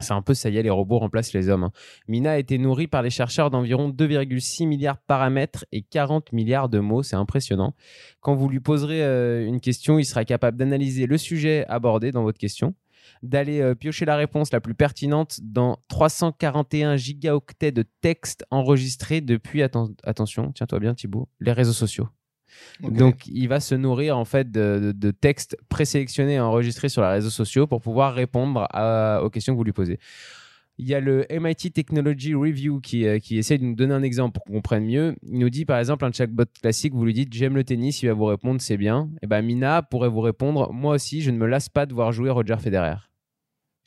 C'est 0.00 0.12
un 0.12 0.22
peu 0.22 0.34
ça 0.34 0.50
y 0.50 0.56
est, 0.58 0.62
les 0.62 0.70
robots 0.70 0.98
remplacent 0.98 1.32
les 1.32 1.48
hommes. 1.48 1.64
hein. 1.64 1.72
Mina 2.08 2.32
a 2.32 2.38
été 2.38 2.58
nourrie 2.58 2.86
par 2.88 3.02
les 3.02 3.10
chercheurs 3.10 3.50
d'environ 3.50 3.88
2,6 3.90 4.66
milliards 4.66 4.96
de 4.96 5.02
paramètres 5.06 5.64
et 5.72 5.82
40 5.82 6.32
milliards 6.32 6.68
de 6.68 6.78
mots. 6.80 7.02
C'est 7.02 7.16
impressionnant. 7.16 7.74
Quand 8.20 8.34
vous 8.34 8.48
lui 8.48 8.60
poserez 8.60 9.02
euh, 9.04 9.46
une 9.46 9.60
question, 9.60 9.98
il 9.98 10.04
sera 10.04 10.24
capable 10.24 10.58
d'analyser 10.58 11.06
le 11.06 11.16
sujet 11.18 11.64
abordé 11.68 12.10
dans 12.10 12.22
votre 12.22 12.38
question, 12.38 12.74
d'aller 13.22 13.60
euh, 13.60 13.74
piocher 13.74 14.04
la 14.04 14.16
réponse 14.16 14.52
la 14.52 14.60
plus 14.60 14.74
pertinente 14.74 15.38
dans 15.42 15.78
341 15.88 16.96
gigaoctets 16.96 17.72
de 17.72 17.84
texte 18.00 18.44
enregistrés 18.50 19.20
depuis, 19.20 19.62
atten- 19.62 19.94
attention, 20.04 20.52
tiens-toi 20.52 20.80
bien 20.80 20.94
Thibaut, 20.94 21.28
les 21.40 21.52
réseaux 21.52 21.72
sociaux. 21.72 22.08
Donc, 22.80 23.26
il 23.26 23.46
va 23.48 23.60
se 23.60 23.74
nourrir 23.74 24.18
en 24.18 24.24
fait 24.24 24.50
de, 24.50 24.92
de- 24.94 25.10
textes 25.10 25.56
présélectionnés 25.68 26.34
et 26.34 26.40
enregistrés 26.40 26.88
sur 26.88 27.02
les 27.02 27.08
réseaux 27.08 27.30
sociaux 27.30 27.66
pour 27.66 27.80
pouvoir 27.80 28.14
répondre 28.14 28.66
aux 29.22 29.30
questions 29.30 29.54
que 29.54 29.58
vous 29.58 29.64
lui 29.64 29.72
posez. 29.72 29.98
Il 30.76 30.88
y 30.88 30.94
a 30.94 30.98
le 30.98 31.24
MIT 31.30 31.70
Technology 31.72 32.34
Review 32.34 32.80
qui, 32.80 33.06
euh, 33.06 33.20
qui 33.20 33.38
essaie 33.38 33.58
de 33.58 33.64
nous 33.64 33.76
donner 33.76 33.94
un 33.94 34.02
exemple 34.02 34.32
pour 34.34 34.42
qu'on 34.44 34.54
comprenne 34.54 34.84
mieux. 34.84 35.14
Il 35.22 35.38
nous 35.38 35.48
dit 35.48 35.64
par 35.64 35.78
exemple 35.78 36.04
un 36.04 36.10
chatbot 36.10 36.46
classique, 36.60 36.94
vous 36.94 37.04
lui 37.04 37.14
dites 37.14 37.32
j'aime 37.32 37.54
le 37.54 37.62
tennis, 37.62 38.02
il 38.02 38.06
va 38.08 38.12
vous 38.14 38.24
répondre 38.24 38.60
c'est 38.60 38.76
bien. 38.76 39.08
Et 39.22 39.28
ben 39.28 39.40
Mina 39.42 39.82
pourrait 39.82 40.08
vous 40.08 40.20
répondre 40.20 40.72
moi 40.72 40.94
aussi 40.96 41.22
je 41.22 41.30
ne 41.30 41.38
me 41.38 41.46
lasse 41.46 41.68
pas 41.68 41.86
de 41.86 41.94
voir 41.94 42.10
jouer 42.10 42.30
Roger 42.30 42.56
Federer. 42.58 42.96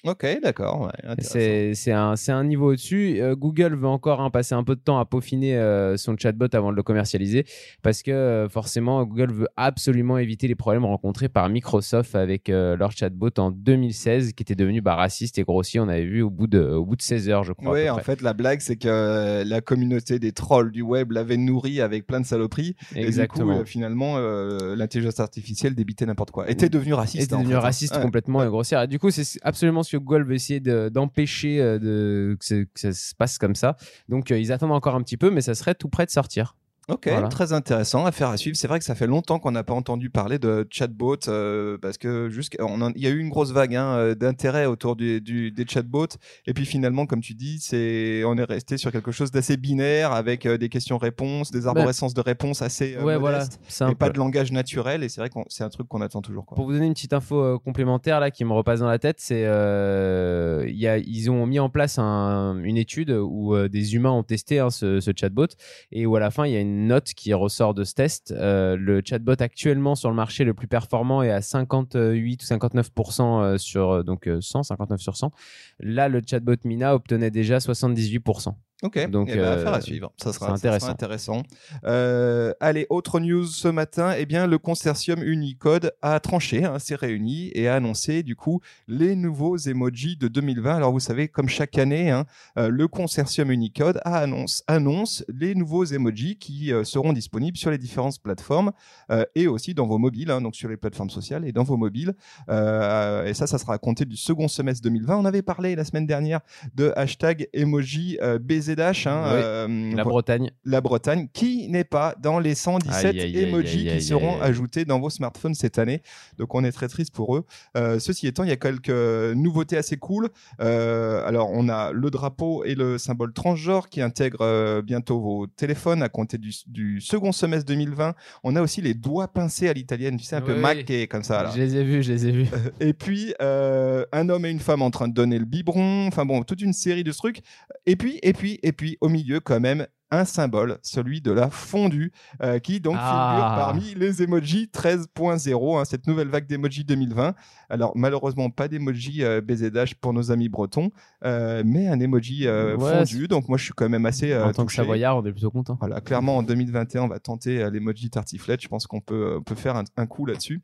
Ok, 0.05 0.25
d'accord. 0.43 0.81
ouais. 0.81 1.15
C'est 1.19 1.73
c'est 1.73 1.91
un, 1.91 2.15
c'est 2.15 2.31
un 2.31 2.43
niveau 2.43 2.71
au-dessus. 2.71 3.19
Euh, 3.19 3.35
Google 3.35 3.75
veut 3.75 3.87
encore 3.87 4.21
hein, 4.21 4.29
passer 4.29 4.53
un 4.53 4.63
peu 4.63 4.75
de 4.75 4.79
temps 4.79 4.99
à 4.99 5.05
peaufiner 5.05 5.57
euh, 5.57 5.97
son 5.97 6.15
chatbot 6.15 6.47
avant 6.53 6.71
de 6.71 6.75
le 6.75 6.83
commercialiser 6.83 7.45
parce 7.81 8.03
que 8.03 8.11
euh, 8.11 8.47
forcément, 8.47 9.03
Google 9.05 9.33
veut 9.33 9.47
absolument 9.57 10.19
éviter 10.19 10.47
les 10.47 10.53
problèmes 10.55 10.85
rencontrés 10.85 11.29
par 11.29 11.49
Microsoft 11.49 12.15
avec 12.15 12.47
leur 12.47 12.91
chatbot 12.91 13.31
en 13.37 13.49
2016 13.51 14.33
qui 14.33 14.43
était 14.43 14.55
devenu 14.55 14.81
bah, 14.81 14.95
raciste 14.95 15.39
et 15.39 15.43
grossier. 15.43 15.79
On 15.79 15.89
avait 15.89 16.05
vu 16.05 16.21
au 16.21 16.29
bout 16.29 16.47
de, 16.47 16.61
au 16.61 16.85
bout 16.85 16.95
de 16.95 17.01
16 17.01 17.29
heures, 17.29 17.43
je 17.43 17.53
crois. 17.53 17.73
Oui, 17.73 17.89
en 17.89 17.97
fait, 17.97 18.21
la 18.21 18.33
blague, 18.33 18.61
c'est 18.61 18.77
que 18.77 19.43
la 19.43 19.61
communauté 19.61 20.19
des 20.19 20.31
trolls 20.31 20.71
du 20.71 20.83
web 20.83 21.11
l'avait 21.11 21.37
nourri 21.37 21.81
avec 21.81 22.05
plein 22.05 22.21
de 22.21 22.25
saloperies. 22.25 22.75
Exactement. 22.95 23.53
Et 23.53 23.55
du 23.55 23.61
coup, 23.61 23.65
finalement, 23.67 24.19
l'intelligence 24.19 25.19
artificielle 25.19 25.73
débitait 25.73 26.05
n'importe 26.05 26.31
quoi. 26.31 26.49
Était 26.49 26.69
devenue 26.69 26.93
raciste. 26.93 27.23
était 27.23 27.33
en 27.33 27.39
devenu 27.39 27.53
fait, 27.53 27.57
hein. 27.57 27.61
raciste 27.61 27.95
Ouais. 27.95 28.01
complètement 28.01 28.43
et 28.43 28.47
grossière. 28.47 28.83
Et 28.83 28.87
du 28.87 28.99
coup, 28.99 29.09
c'est 29.11 29.39
absolument 29.43 29.83
ce 29.87 29.97
que 29.97 30.01
Google 30.01 30.23
veut 30.23 30.35
essayer 30.35 30.59
de- 30.59 30.89
d'empêcher 30.89 31.59
euh, 31.61 31.79
de, 31.79 32.37
que, 32.39 32.63
que 32.63 32.79
ça 32.79 32.93
se 32.93 33.15
passe 33.15 33.37
comme 33.37 33.55
ça. 33.55 33.75
Donc, 34.09 34.31
euh, 34.31 34.37
ils 34.39 34.51
attendent 34.51 34.71
encore 34.71 34.95
un 34.95 35.01
petit 35.01 35.17
peu, 35.17 35.29
mais 35.31 35.41
ça 35.41 35.55
serait 35.55 35.75
tout 35.75 35.89
près 35.89 36.05
de 36.05 36.11
sortir. 36.11 36.55
Ok, 36.89 37.07
Voilà. 37.09 37.27
très 37.27 37.51
intéressant, 37.51 38.05
affaire 38.05 38.29
à 38.29 38.37
suivre. 38.37 38.55
C'est 38.55 38.67
vrai 38.69 38.79
que 38.79 38.85
ça 38.85 38.95
fait 38.95 39.07
longtemps 39.07 39.39
qu'on 39.39 39.51
n'a 39.51 39.65
pas 39.65 39.73
entendu 39.73 40.09
parler 40.09 40.39
de 40.39 40.65
chatbot 40.69 41.17
euh, 41.27 41.77
parce 41.81 41.97
que 41.97 42.29
jusqu'à- 42.29 42.63
on 42.65 42.79
en- 42.81 42.91
il 42.95 43.01
y 43.01 43.07
a 43.07 43.09
eu 43.09 43.19
une 43.19 43.27
grosse 43.27 43.51
vague 43.51 43.75
hein, 43.75 43.87
euh, 43.97 44.15
d'intérêt 44.15 44.65
autour 44.67 44.95
du, 44.95 45.19
du- 45.19 45.51
des 45.51 45.65
chatbots 45.67 46.07
et 46.45 46.53
puis 46.53 46.65
finalement, 46.65 47.05
comme 47.05 47.19
tu 47.19 47.33
dis, 47.33 47.59
c'est 47.59 48.23
on 48.25 48.37
est 48.37 48.43
resté 48.45 48.77
sur 48.77 48.93
quelque 48.93 49.11
chose 49.11 49.31
d'assez 49.31 49.57
binaire 49.57 50.13
avec 50.13 50.45
euh, 50.45 50.57
des 50.57 50.69
questions-réponses, 50.69 51.51
des 51.51 51.67
arborescences 51.67 52.13
de 52.13 52.21
réponses 52.21 52.61
assez 52.61 52.95
euh, 52.95 53.03
ouais, 53.03 53.17
voilà. 53.17 53.39
modestes 53.39 53.81
un 53.81 53.89
et 53.89 53.95
pas 53.95 54.09
de 54.09 54.17
langage 54.17 54.53
naturel. 54.53 55.03
Et 55.03 55.09
c'est 55.09 55.19
vrai 55.19 55.29
que 55.29 55.35
c'est 55.49 55.65
un 55.65 55.69
truc 55.69 55.89
qu'on 55.89 55.99
attend 55.99 56.21
toujours. 56.21 56.45
Quoi. 56.45 56.55
Pour 56.55 56.65
vous 56.67 56.71
donner 56.71 56.85
une 56.87 56.93
petite 56.93 57.11
info 57.11 57.35
euh, 57.43 57.57
complémentaire 57.57 58.21
là 58.21 58.31
qui 58.31 58.45
me 58.45 58.53
repasse 58.53 58.79
dans 58.79 58.87
la 58.87 58.97
tête, 58.99 59.17
c'est 59.19 59.43
euh, 59.45 60.65
y 60.69 60.87
a, 60.87 60.97
ils 60.99 61.29
ont 61.29 61.45
mis 61.45 61.59
en 61.59 61.69
place 61.69 61.99
un- 61.99 62.57
une 62.63 62.77
étude 62.77 63.11
où 63.11 63.57
des 63.67 63.95
humains 63.95 64.11
ont 64.11 64.23
testé 64.23 64.59
hein, 64.59 64.69
ce, 64.69 65.01
ce 65.01 65.11
chatbot 65.13 65.47
et 65.91 66.05
où 66.05 66.15
à 66.15 66.21
la 66.21 66.31
fin 66.31 66.45
il 66.45 66.53
y 66.53 66.55
a 66.55 66.61
une 66.61 66.76
note 66.77 67.13
qui 67.13 67.33
ressort 67.33 67.73
de 67.73 67.83
ce 67.83 67.93
test. 67.93 68.31
Euh, 68.31 68.75
le 68.77 69.01
chatbot 69.03 69.35
actuellement 69.39 69.95
sur 69.95 70.09
le 70.09 70.15
marché 70.15 70.43
le 70.43 70.53
plus 70.53 70.67
performant 70.67 71.23
est 71.23 71.31
à 71.31 71.41
58 71.41 72.41
ou 72.41 72.45
59% 72.45 73.21
euh, 73.21 73.57
sur 73.57 73.91
euh, 73.91 74.03
donc 74.03 74.27
euh, 74.27 74.41
100, 74.41 74.63
59 74.63 75.01
sur 75.01 75.17
100. 75.17 75.31
Là 75.79 76.09
le 76.09 76.21
chatbot 76.25 76.55
Mina 76.63 76.95
obtenait 76.95 77.31
déjà 77.31 77.57
78%. 77.57 78.53
Ok, 78.83 79.09
Donc, 79.09 79.29
eh 79.31 79.37
ben, 79.37 79.43
affaire 79.43 79.73
euh, 79.73 79.77
à 79.77 79.81
suivre. 79.81 80.13
Ça 80.17 80.31
sera, 80.31 80.55
c'est 80.55 80.67
ça 80.67 80.79
sera 80.79 80.91
intéressant. 80.91 81.39
intéressant. 81.39 81.43
Euh, 81.85 82.53
allez, 82.59 82.85
autre 82.91 83.19
news 83.19 83.45
ce 83.45 83.67
matin. 83.67 84.13
Eh 84.15 84.27
bien, 84.27 84.45
le 84.45 84.59
consortium 84.59 85.23
Unicode 85.23 85.93
a 86.03 86.19
tranché, 86.19 86.63
hein, 86.63 86.77
s'est 86.77 86.93
réuni 86.93 87.49
et 87.55 87.67
a 87.67 87.73
annoncé 87.75 88.21
du 88.21 88.35
coup 88.35 88.61
les 88.87 89.15
nouveaux 89.15 89.57
emojis 89.57 90.15
de 90.17 90.27
2020. 90.27 90.75
Alors, 90.75 90.91
vous 90.91 90.99
savez, 90.99 91.27
comme 91.27 91.49
chaque 91.49 91.75
année, 91.79 92.11
hein, 92.11 92.25
euh, 92.59 92.69
le 92.69 92.87
consortium 92.87 93.49
Unicode 93.49 93.99
a 94.05 94.19
annonce, 94.19 94.63
annonce 94.67 95.25
les 95.27 95.55
nouveaux 95.55 95.85
emojis 95.85 96.37
qui 96.37 96.71
euh, 96.71 96.83
seront 96.83 97.13
disponibles 97.13 97.57
sur 97.57 97.71
les 97.71 97.79
différentes 97.79 98.21
plateformes 98.21 98.71
euh, 99.09 99.25
et 99.33 99.47
aussi 99.47 99.73
dans 99.73 99.87
vos 99.87 99.97
mobiles, 99.97 100.29
hein, 100.29 100.41
donc 100.41 100.55
sur 100.55 100.69
les 100.69 100.77
plateformes 100.77 101.09
sociales 101.09 101.45
et 101.47 101.51
dans 101.51 101.63
vos 101.63 101.77
mobiles. 101.77 102.13
Euh, 102.49 103.25
et 103.25 103.33
ça, 103.33 103.47
ça 103.47 103.57
sera 103.57 103.73
à 103.73 103.77
compter 103.79 104.05
du 104.05 104.17
second 104.17 104.47
semestre 104.47 104.83
2020. 104.83 105.17
On 105.17 105.25
avait 105.25 105.41
parlé 105.41 105.75
la 105.75 105.83
semaine 105.83 106.05
dernière 106.05 106.41
de 106.75 106.93
hashtag 106.95 107.49
emoji 107.53 108.19
euh, 108.21 108.37
BZH, 108.75 109.07
hein, 109.07 109.23
Oui, 109.25 109.41
euh, 109.43 109.95
La 109.95 110.03
Bretagne. 110.03 110.51
la 110.65 110.81
Bretagne, 110.81 111.27
qui 111.33 111.67
n'est 111.69 111.83
pas 111.83 112.15
dans 112.21 112.39
les 112.39 112.55
117 112.55 113.05
Aïe, 113.05 113.21
aïe, 113.21 113.37
aïe, 113.37 113.43
emojis 113.43 113.89
aïe, 113.89 113.97
qui 113.97 114.03
seront 114.03 114.41
ajoutés 114.41 114.85
dans 114.85 114.99
vos 114.99 115.09
smartphones 115.09 115.55
cette 115.55 115.79
année. 115.79 116.01
Donc 116.37 116.53
on 116.55 116.63
est 116.63 116.71
très 116.71 116.87
triste 116.87 117.13
pour 117.13 117.35
eux. 117.35 117.45
Euh, 117.75 117.99
ceci 117.99 118.27
étant, 118.27 118.43
il 118.43 118.49
y 118.49 118.53
a 118.53 118.57
quelques 118.57 118.89
nouveautés 119.35 119.77
assez 119.77 119.97
cool. 119.97 120.29
Euh, 120.61 121.25
alors 121.27 121.49
on 121.51 121.69
a 121.69 121.91
le 121.91 122.09
drapeau 122.09 122.63
et 122.63 122.75
le 122.75 122.97
symbole 122.97 123.33
transgenre 123.33 123.89
qui 123.89 124.01
intègrent 124.01 124.41
euh, 124.41 124.81
bientôt 124.81 125.19
vos 125.19 125.47
téléphones 125.47 126.03
à 126.03 126.09
compter 126.09 126.37
du, 126.37 126.51
du 126.67 127.01
second 127.01 127.31
semestre 127.31 127.65
2020. 127.67 128.13
On 128.43 128.55
a 128.55 128.61
aussi 128.61 128.81
les 128.81 128.93
doigts 128.93 129.27
pincés 129.27 129.67
à 129.69 129.73
l'italienne, 129.73 130.17
tu 130.17 130.25
sais, 130.25 130.35
un 130.35 130.41
peu 130.41 130.55
Mac 130.55 130.85
oui. 130.87 131.07
comme 131.07 131.23
ça. 131.23 131.43
Là. 131.43 131.51
Je 131.55 131.61
les 131.61 131.75
ai 131.75 131.83
vus, 131.83 132.03
je 132.03 132.11
les 132.11 132.27
ai 132.27 132.31
vus. 132.31 132.47
Et 132.79 132.93
puis, 132.93 133.33
euh, 133.41 134.05
un 134.11 134.29
homme 134.29 134.45
et 134.45 134.49
une 134.49 134.59
femme 134.59 134.81
en 134.81 134.91
train 134.91 135.07
de 135.07 135.13
donner 135.13 135.39
le 135.39 135.45
biberon. 135.45 136.07
Enfin 136.07 136.25
bon, 136.25 136.43
toute 136.43 136.61
une 136.61 136.73
série 136.73 137.03
de 137.03 137.11
trucs. 137.11 137.41
Et 137.85 137.95
puis, 137.95 138.19
et 138.23 138.33
puis, 138.33 138.56
et 138.63 138.71
puis, 138.71 138.97
au 139.01 139.09
milieu, 139.09 139.39
quand 139.39 139.59
même, 139.59 139.85
un 140.09 140.23
symbole, 140.23 140.77
celui 140.83 141.19
de 141.19 141.31
la 141.31 141.49
fondue, 141.49 142.13
euh, 142.41 142.59
qui 142.59 142.79
donc 142.79 142.95
Ah. 142.97 143.33
figure 143.35 143.65
parmi 143.65 143.93
les 143.95 144.23
emojis 144.23 144.69
13.0, 144.71 145.77
hein, 145.77 145.83
cette 145.83 146.07
nouvelle 146.07 146.29
vague 146.29 146.47
d'emojis 146.47 146.85
2020. 146.85 147.35
Alors, 147.69 147.91
malheureusement, 147.95 148.49
pas 148.49 148.69
d'emoji 148.69 149.25
euh, 149.25 149.41
BZH 149.41 149.95
pour 149.99 150.13
nos 150.13 150.31
amis 150.31 150.47
bretons, 150.47 150.91
euh, 151.25 151.61
mais 151.65 151.87
un 151.89 151.99
emoji 151.99 152.47
euh, 152.47 152.77
Ouais, 152.77 152.99
fondu. 153.05 153.27
Donc, 153.27 153.49
moi, 153.49 153.57
je 153.57 153.65
suis 153.65 153.73
quand 153.73 153.89
même 153.89 154.05
assez 154.05 154.33
en 154.33 154.53
tant 154.53 154.63
que 154.63 154.69
touché. 154.69 154.77
Savoyard, 154.77 155.17
on 155.17 155.25
est 155.25 155.31
plutôt 155.33 155.51
content. 155.51 155.75
Voilà, 155.81 155.99
clairement, 155.99 156.37
en 156.37 156.43
2021, 156.43 157.01
on 157.03 157.07
va 157.09 157.19
tenter 157.19 157.69
l'emoji 157.69 158.09
tartiflette. 158.09 158.61
Je 158.61 158.69
pense 158.69 158.87
qu'on 158.87 159.01
peut, 159.01 159.35
on 159.39 159.43
peut 159.43 159.55
faire 159.55 159.75
un, 159.75 159.83
un 159.97 160.05
coup 160.05 160.25
là-dessus. 160.25 160.61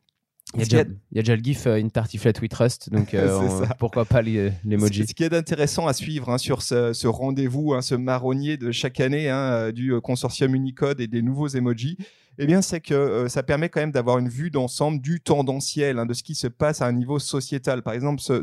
Il 0.56 0.60
y, 0.60 0.64
a 0.64 0.66
déjà, 0.66 0.84
il 1.12 1.16
y 1.16 1.20
a 1.20 1.22
déjà 1.24 1.36
le 1.36 1.42
gif 1.44 1.66
euh, 1.68 1.78
Une 1.80 1.90
tartiflette 1.90 2.40
We 2.42 2.50
Trust, 2.50 2.92
donc 2.92 3.14
euh, 3.14 3.40
on- 3.40 3.68
pourquoi 3.80 4.06
pas 4.06 4.22
les- 4.22 4.52
l'emoji. 4.64 5.08
Ce 5.08 5.14
qui 5.14 5.24
est 5.24 5.34
intéressant 5.34 5.88
à 5.88 5.94
suivre 5.94 6.30
hein, 6.30 6.38
sur 6.38 6.62
ce, 6.62 6.94
ce 6.94 7.08
rendez-vous, 7.08 7.74
hein, 7.74 7.82
ce 7.82 7.96
marronnier 7.96 8.58
de 8.58 8.72
chaque 8.72 9.00
année 9.00 9.30
hein, 9.30 9.38
euh, 9.38 9.72
du 9.72 9.94
euh, 9.94 10.00
consortium 10.02 10.54
Unicode 10.54 11.00
et 11.02 11.08
des 11.08 11.22
nouveaux 11.24 11.48
emojis, 11.48 11.98
eh 12.40 12.46
bien, 12.48 12.62
c'est 12.62 12.82
que 12.82 12.94
euh, 12.94 13.28
ça 13.30 13.44
permet 13.44 13.70
quand 13.70 13.80
même 13.80 13.92
d'avoir 13.92 14.18
une 14.18 14.30
vue 14.30 14.50
d'ensemble 14.50 15.00
du 15.00 15.22
tendanciel, 15.22 16.00
hein, 16.00 16.06
de 16.06 16.14
ce 16.14 16.24
qui 16.24 16.36
se 16.36 16.48
passe 16.48 16.82
à 16.82 16.88
un 16.88 16.92
niveau 16.92 17.20
sociétal. 17.20 17.84
Par 17.84 17.94
exemple, 17.94 18.22
ce, 18.22 18.42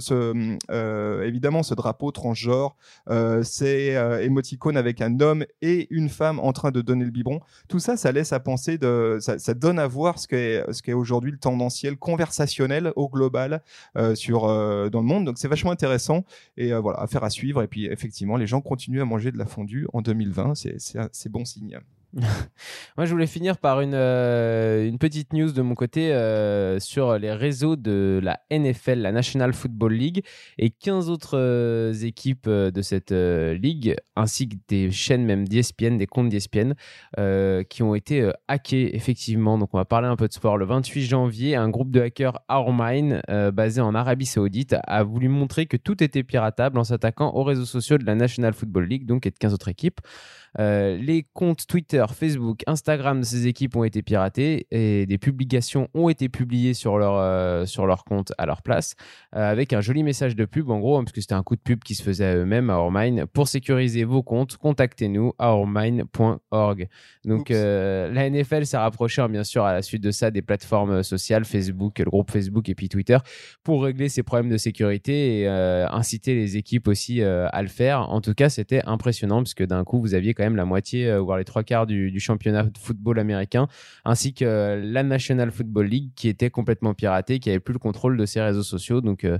euh, 0.70 1.22
évidemment, 1.24 1.62
ce 1.62 1.74
drapeau 1.74 2.10
transgenre, 2.12 2.76
euh, 3.08 3.42
ces 3.42 3.94
euh, 3.96 4.22
émoticônes 4.22 4.76
avec 4.76 5.00
un 5.00 5.18
homme 5.20 5.44
et 5.62 5.88
une 5.90 6.08
femme 6.08 6.38
en 6.40 6.52
train 6.52 6.70
de 6.70 6.80
donner 6.80 7.04
le 7.04 7.10
biberon. 7.10 7.40
Tout 7.68 7.78
ça, 7.80 7.96
ça 7.96 8.12
laisse 8.12 8.32
à 8.32 8.40
penser, 8.40 8.78
ça, 9.20 9.54
donne 9.54 9.78
à 9.78 9.86
voir 9.86 10.18
ce 10.18 10.28
qu'est 10.28 10.64
ce 10.72 10.82
qu'est 10.82 10.92
aujourd'hui 10.92 11.32
le 11.32 11.38
tendanciel 11.38 11.96
conversationnel 11.96 12.92
au 12.96 13.08
global 13.08 13.62
sur 14.14 14.42
dans 14.46 15.00
le 15.00 15.06
monde. 15.06 15.24
Donc, 15.24 15.38
c'est 15.38 15.48
vachement 15.48 15.70
intéressant 15.72 16.24
et 16.56 16.72
voilà, 16.72 17.00
affaire 17.00 17.24
à 17.24 17.30
suivre. 17.30 17.62
Et 17.62 17.66
puis, 17.68 17.86
effectivement, 17.86 18.36
les 18.36 18.46
gens 18.46 18.60
continuent 18.60 19.02
à 19.02 19.04
manger 19.04 19.32
de 19.32 19.38
la 19.38 19.46
fondue 19.46 19.86
en 19.92 20.00
2020. 20.02 20.54
C'est- 20.54 20.76
C'est 20.78 20.98
un- 20.98 21.08
c'est 21.12 21.30
bon 21.30 21.44
signe. 21.44 21.78
Moi, 22.96 23.06
je 23.06 23.12
voulais 23.12 23.28
finir 23.28 23.56
par 23.58 23.80
une, 23.80 23.94
euh, 23.94 24.90
petite 24.98 25.32
news 25.32 25.52
de 25.52 25.62
mon 25.62 25.76
côté 25.76 26.12
euh, 26.12 26.80
sur 26.80 27.16
les 27.18 27.32
réseaux 27.32 27.76
de 27.76 28.20
la 28.22 28.40
NFL, 28.50 28.98
la 28.98 29.12
National 29.12 29.52
Football 29.52 29.92
League, 29.92 30.24
et 30.58 30.70
15 30.70 31.08
autres 31.08 31.38
euh, 31.38 31.92
équipes 31.92 32.48
de 32.48 32.82
cette 32.82 33.12
ligue, 33.12 33.94
ainsi 34.16 34.48
que 34.48 34.56
des 34.68 34.90
chaînes 34.90 35.24
même 35.24 35.46
d'ESPN, 35.46 35.98
des 35.98 36.06
comptes 36.06 36.28
d'ESPN, 36.28 36.74
qui 37.68 37.82
ont 37.82 37.94
été 37.94 38.30
hackés, 38.48 38.94
effectivement. 38.96 39.58
Donc, 39.58 39.70
on 39.72 39.78
va 39.78 39.84
parler 39.84 40.08
un 40.08 40.16
peu 40.16 40.26
de 40.26 40.32
sport. 40.32 40.58
Le 40.58 40.64
28 40.64 41.02
janvier, 41.02 41.56
un 41.56 41.68
groupe 41.68 41.90
de 41.90 42.00
hackers 42.00 42.40
Armine, 42.48 43.22
basé 43.52 43.80
en 43.80 43.94
Arabie 43.94 44.26
Saoudite, 44.26 44.76
a 44.84 45.02
voulu 45.02 45.28
montrer 45.28 45.66
que 45.66 45.76
tout 45.76 46.02
était 46.02 46.22
piratable 46.22 46.78
en 46.78 46.84
s'attaquant 46.84 47.32
aux 47.34 47.44
réseaux 47.44 47.64
sociaux 47.64 47.98
de 47.98 48.04
la 48.04 48.14
National 48.14 48.52
Football 48.52 48.86
League, 48.86 49.06
donc 49.06 49.26
et 49.26 49.30
de 49.30 49.38
15 49.38 49.54
autres 49.54 49.68
équipes. 49.68 50.00
Euh, 50.58 50.96
les 50.96 51.26
comptes 51.32 51.66
Twitter, 51.66 52.04
Facebook, 52.12 52.62
Instagram 52.66 53.20
de 53.20 53.24
ces 53.24 53.46
équipes 53.46 53.76
ont 53.76 53.84
été 53.84 54.02
piratés 54.02 54.66
et 54.70 55.06
des 55.06 55.18
publications 55.18 55.88
ont 55.94 56.08
été 56.08 56.28
publiées 56.28 56.74
sur 56.74 56.98
leur, 56.98 57.16
euh, 57.16 57.66
sur 57.66 57.86
leur 57.86 58.04
compte 58.04 58.32
à 58.38 58.46
leur 58.46 58.62
place 58.62 58.94
euh, 59.36 59.50
avec 59.50 59.72
un 59.72 59.80
joli 59.80 60.02
message 60.02 60.34
de 60.34 60.44
pub 60.44 60.70
en 60.70 60.78
gros, 60.78 60.98
hein, 60.98 61.04
parce 61.04 61.12
que 61.12 61.20
c'était 61.20 61.34
un 61.34 61.42
coup 61.42 61.56
de 61.56 61.60
pub 61.60 61.82
qui 61.84 61.94
se 61.94 62.02
faisait 62.02 62.24
à 62.24 62.36
eux-mêmes 62.36 62.70
à 62.70 62.76
Ormine. 62.76 63.26
Pour 63.26 63.48
sécuriser 63.48 64.04
vos 64.04 64.22
comptes, 64.22 64.56
contactez-nous 64.56 65.32
à 65.38 65.52
ormine.org. 65.52 66.88
Donc 67.24 67.50
la 67.50 68.30
NFL 68.30 68.66
s'est 68.66 68.76
rapprochée 68.76 69.22
hein, 69.22 69.28
bien 69.28 69.44
sûr 69.44 69.64
à 69.64 69.72
la 69.72 69.82
suite 69.82 70.02
de 70.02 70.10
ça 70.10 70.30
des 70.30 70.42
plateformes 70.42 71.02
sociales, 71.02 71.44
Facebook, 71.44 71.98
le 71.98 72.04
groupe 72.06 72.30
Facebook 72.30 72.68
et 72.68 72.74
puis 72.74 72.88
Twitter 72.88 73.18
pour 73.62 73.84
régler 73.84 74.08
ces 74.08 74.22
problèmes 74.22 74.50
de 74.50 74.56
sécurité 74.56 75.40
et 75.40 75.48
inciter 75.48 76.34
les 76.34 76.56
équipes 76.56 76.88
aussi 76.88 77.22
à 77.22 77.62
le 77.62 77.68
faire. 77.68 78.10
En 78.10 78.20
tout 78.20 78.34
cas, 78.34 78.48
c'était 78.48 78.82
impressionnant 78.86 79.42
puisque 79.42 79.64
d'un 79.64 79.84
coup, 79.84 80.00
vous 80.00 80.14
aviez 80.14 80.34
la 80.48 80.64
moitié, 80.64 81.10
euh, 81.10 81.20
voire 81.20 81.38
les 81.38 81.44
trois 81.44 81.62
quarts 81.62 81.86
du, 81.86 82.18
championnat 82.18 82.64
de 82.64 82.78
football 82.78 83.18
américain, 83.18 83.68
ainsi 84.04 84.32
que 84.34 84.44
euh, 84.44 84.80
la 84.82 85.02
National 85.02 85.50
Football 85.50 85.86
League 85.86 86.10
qui 86.16 86.28
était 86.28 86.50
complètement 86.50 86.94
piratée, 86.94 87.38
qui 87.38 87.50
avait 87.50 87.60
plus 87.60 87.72
le 87.72 87.78
contrôle 87.78 88.16
de 88.16 88.26
ses 88.26 88.40
réseaux 88.40 88.62
sociaux. 88.62 89.00
Donc 89.00 89.24
euh, 89.24 89.38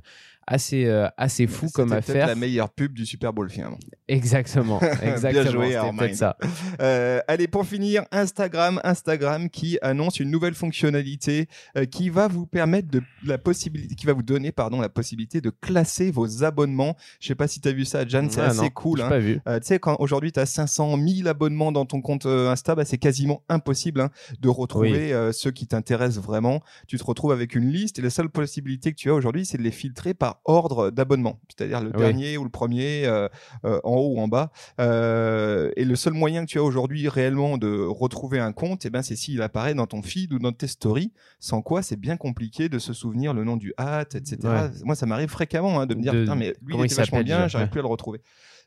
assez, 0.51 0.85
euh, 0.87 1.09
assez 1.17 1.47
fou 1.47 1.69
comme 1.73 1.93
affaire. 1.93 2.27
la 2.27 2.35
meilleure 2.35 2.69
pub 2.71 2.93
du 2.93 3.07
Super 3.07 3.33
Bowl 3.33 3.49
finalement. 3.49 3.79
Exactement, 4.09 4.81
exactement. 5.03 5.51
joué, 5.51 5.65
C'était 5.67 5.77
Armand. 5.77 5.97
peut-être 5.99 6.17
ça. 6.17 6.37
Euh, 6.81 7.21
allez, 7.29 7.47
pour 7.49 7.65
finir, 7.65 8.05
Instagram, 8.11 8.81
Instagram 8.85 9.49
qui 9.49 9.79
annonce 9.83 10.19
une 10.21 10.31
nouvelle 10.31 10.55
fonctionnalité 10.55 11.49
euh, 11.77 11.85
qui 11.85 12.11
va 12.11 12.27
vous 12.29 12.47
permettre 12.47 12.89
de 12.91 13.01
la 13.25 13.39
possibilité, 13.39 13.95
qui 13.95 14.07
va 14.07 14.13
vous 14.13 14.23
donner 14.25 14.51
pardon 14.53 14.81
la 14.81 14.89
possibilité 14.89 15.41
de 15.41 15.51
classer 15.51 16.11
vos 16.11 16.43
abonnements. 16.45 16.97
Je 17.21 17.29
sais 17.29 17.35
pas 17.35 17.47
si 17.49 17.61
tu 17.61 17.69
as 17.69 17.73
vu 17.73 17.85
ça, 17.85 18.07
Jan, 18.07 18.27
c'est 18.31 18.41
Ah, 18.41 18.47
assez 18.49 18.63
non, 18.63 18.71
cool. 18.71 19.01
hein. 19.03 19.09
pas 19.09 19.19
vu. 19.19 19.37
Tu 19.47 19.51
sais, 19.63 19.79
quand 19.79 19.97
aujourd'hui 20.01 20.33
tu 20.33 20.41
as 20.41 20.47
500 20.47 20.99
000 20.99 21.29
abonnements 21.29 21.71
dans 21.71 21.87
ton 21.87 22.01
compte 22.01 22.27
Insta, 22.27 22.75
bah, 22.75 22.85
c'est 22.85 22.99
quasiment 22.99 23.43
impossible 23.49 24.01
hein, 24.01 24.11
de 24.41 24.49
retrouver 24.49 25.15
ceux 25.33 25.53
qui 25.53 25.67
t'intéressent 25.69 26.23
vraiment. 26.25 26.61
Tu 26.89 26.99
te 26.99 27.05
retrouves 27.05 27.33
avec 27.33 27.55
une 27.55 27.71
liste 27.71 27.99
et 27.99 28.03
la 28.03 28.11
seule 28.11 28.29
possibilité 28.31 28.91
que 28.93 28.97
tu 28.97 29.11
as 29.11 29.15
aujourd'hui, 29.15 29.47
c'est 29.47 29.59
de 29.59 29.63
les 29.63 29.71
filtrer 29.71 30.15
par 30.15 30.40
ordre 30.45 30.91
d'abonnement, 30.91 31.39
c'est-à-dire 31.49 31.81
le 31.83 31.91
Oui. 31.95 31.99
dernier 31.99 32.37
ou 32.39 32.45
le 32.45 32.51
premier, 32.51 33.05
euh, 33.07 33.29
euh, 33.65 33.79
en 33.85 33.95
haut 33.97 34.15
ou 34.17 34.21
en 34.21 34.29
bas. 34.29 34.51
Euh, 34.81 35.71
et 35.77 35.85
le 35.85 35.97
seul 35.97 36.13
moyen 36.15 36.45
que 36.45 36.51
tu 36.51 36.59
as 36.59 36.63
aujourd'hui 36.63 37.09
réellement 37.09 37.59
de 37.59 37.85
retrouver 37.87 38.39
un 38.39 38.53
compte, 38.53 38.85
eh 38.87 38.91
ben, 38.91 39.03
c'est 39.03 39.17
s'il 39.17 39.43
apparaît 39.43 39.75
dans 39.75 39.87
ton 39.87 40.03
feed 40.03 40.33
ou 40.33 40.39
dans 40.39 40.53
tes 40.53 40.67
stories, 40.67 41.13
sans 41.39 41.63
quoi 41.63 41.83
c'est 41.83 41.97
bien 41.99 42.17
compliqué 42.17 42.69
de 42.69 42.79
se 42.79 42.93
souvenir 42.93 43.35
le 43.35 43.45
nom 43.45 43.57
du 43.57 43.73
hâte, 43.79 44.15
etc. 44.15 44.39
Ouais. 44.45 44.71
Moi, 44.85 44.95
ça 44.95 45.07
m'arrive 45.07 45.29
fréquemment 45.29 45.81
hein, 45.81 45.87
de 45.87 45.95
me 45.95 46.03
dire, 46.03 46.13
De- 46.13 46.21
putain, 46.23 46.35
mais 46.35 46.55
lui, 46.63 46.73
comment 46.73 46.85
il 46.85 46.87
il 46.89 46.93
était 46.93 46.95
vachement 47.03 47.23
bien, 47.23 47.47
j'arrive 47.49 47.67
Ouais. 47.67 47.71
plus 47.71 47.81
à 47.81 47.83
le 47.83 47.89
retrouver. 47.89 48.21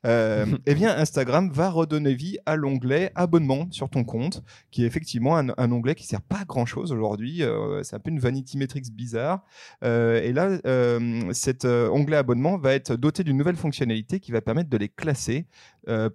Euh, 0.06 0.46
eh 0.66 0.76
bien, 0.76 0.96
Instagram 0.98 1.50
va 1.52 1.70
redonner 1.70 2.14
vie 2.14 2.38
à 2.46 2.56
l'onglet 2.56 3.12
abonnement 3.16 3.68
sur 3.72 3.90
ton 3.90 4.04
compte, 4.04 4.44
qui 4.72 4.84
est 4.84 4.88
effectivement 4.88 5.38
un, 5.38 5.50
un 5.58 5.72
onglet 5.72 5.96
qui 5.96 6.06
sert 6.06 6.22
pas 6.22 6.40
à 6.42 6.46
grand 6.46 6.66
chose 6.66 6.92
aujourd'hui. 6.92 7.44
Euh, 7.44 7.82
c'est 7.84 7.96
un 7.96 8.00
peu 8.00 8.10
une 8.12 8.20
vanity 8.20 8.58
metrics 8.58 8.92
bizarre. 8.94 9.44
Euh, 9.84 10.22
et 10.22 10.34
là, 10.34 10.50
euh, 10.66 11.22
cet 11.34 11.66
onglet 11.66 12.18
abonnement 12.18 12.58
va 12.58 12.74
être 12.74 12.96
doté 12.96 13.24
d'une 13.24 13.38
nouvelle 13.38 13.56
fonctionnalité 13.56 14.20
qui 14.20 14.32
va 14.32 14.42
permettre 14.42 14.70
de 14.70 14.78
les 14.78 14.90
classer 14.90 15.48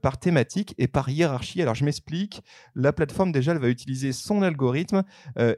par 0.01 0.17
thématique 0.19 0.75
et 0.79 0.89
par 0.89 1.11
hiérarchie. 1.11 1.61
Alors, 1.61 1.75
je 1.75 1.85
m'explique. 1.85 2.43
La 2.75 2.95
plateforme 2.95 3.33
déjà, 3.33 3.53
elle 3.53 3.59
va 3.59 3.69
utiliser 3.69 4.13
son 4.13 4.41
algorithme 4.41 5.03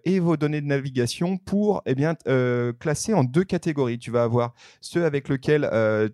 et 0.05 0.19
vos 0.19 0.37
données 0.37 0.61
de 0.61 0.67
navigation 0.67 1.37
pour, 1.37 1.83
eh 1.87 1.95
bien, 1.95 2.17
classer 2.81 3.15
en 3.15 3.23
deux 3.23 3.45
catégories. 3.45 4.01
Tu 4.01 4.11
vas 4.11 4.25
avoir 4.25 4.55
ceux 4.81 5.05
avec 5.05 5.29
lesquels 5.29 5.63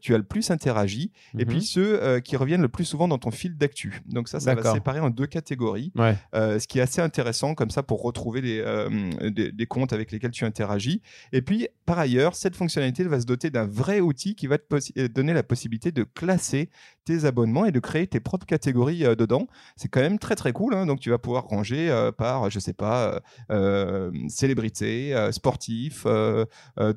tu 0.03 0.15
as 0.15 0.19
le 0.19 0.25
plus 0.25 0.51
interagi 0.51 1.11
et 1.39 1.45
Mhm. 1.45 1.47
puis 1.47 1.63
ceux 1.63 1.99
euh, 2.07 2.21
qui 2.21 2.37
reviennent 2.37 2.63
le 2.63 2.69
plus 2.69 2.85
souvent 2.85 3.09
dans 3.09 3.19
ton 3.19 3.31
fil 3.31 3.57
d'actu. 3.57 4.01
Donc 4.07 4.29
ça, 4.29 4.41
ça 4.41 4.55
va 4.55 4.73
séparer 4.73 5.01
en 5.01 5.11
deux 5.11 5.27
catégories, 5.27 5.93
Ouais. 5.97 6.17
euh, 6.35 6.59
ce 6.59 6.67
qui 6.67 6.79
est 6.79 6.83
assez 6.83 7.01
intéressant 7.03 7.55
comme 7.55 7.71
ça 7.71 7.83
pour 7.83 8.03
retrouver 8.03 8.41
des, 8.41 8.61
euh, 8.65 8.89
des, 9.31 9.53
des 9.53 9.67
comptes 9.67 9.93
avec 9.93 10.13
lesquels 10.13 10.31
tu 10.31 10.45
interagis. 10.45 11.03
Et 11.33 11.43
puis, 11.43 11.69
par 11.85 11.99
ailleurs, 11.99 12.35
cette 12.35 12.57
fonctionnalité 12.57 13.05
va 13.05 13.21
se 13.21 13.27
doter 13.27 13.51
d'un 13.51 13.67
vrai 13.67 14.01
outil 14.01 14.35
qui 14.35 14.47
va 14.47 14.57
te 14.59 15.07
donner 15.09 15.33
la 15.35 15.43
possibilité 15.43 15.93
de 15.93 16.03
classer 16.05 16.71
tes 17.05 17.25
abonnements 17.25 17.65
et 17.67 17.73
de 17.73 17.79
créer 17.81 18.07
tes 18.07 18.21
propres 18.21 18.47
catégories 18.47 19.05
dedans. 19.17 19.47
C'est 19.77 19.89
quand 19.89 20.01
même 20.01 20.19
très 20.19 20.35
très 20.35 20.53
cool. 20.53 20.75
hein. 20.75 20.87
Donc 20.87 21.01
tu 21.01 21.11
vas 21.11 21.19
pouvoir 21.19 21.45
ranger 21.45 22.11
par, 22.19 22.51
je 22.51 22.59
sais 22.59 22.73
pas, 22.73 23.21
célébrité, 24.29 25.15
sportif, 25.31 26.07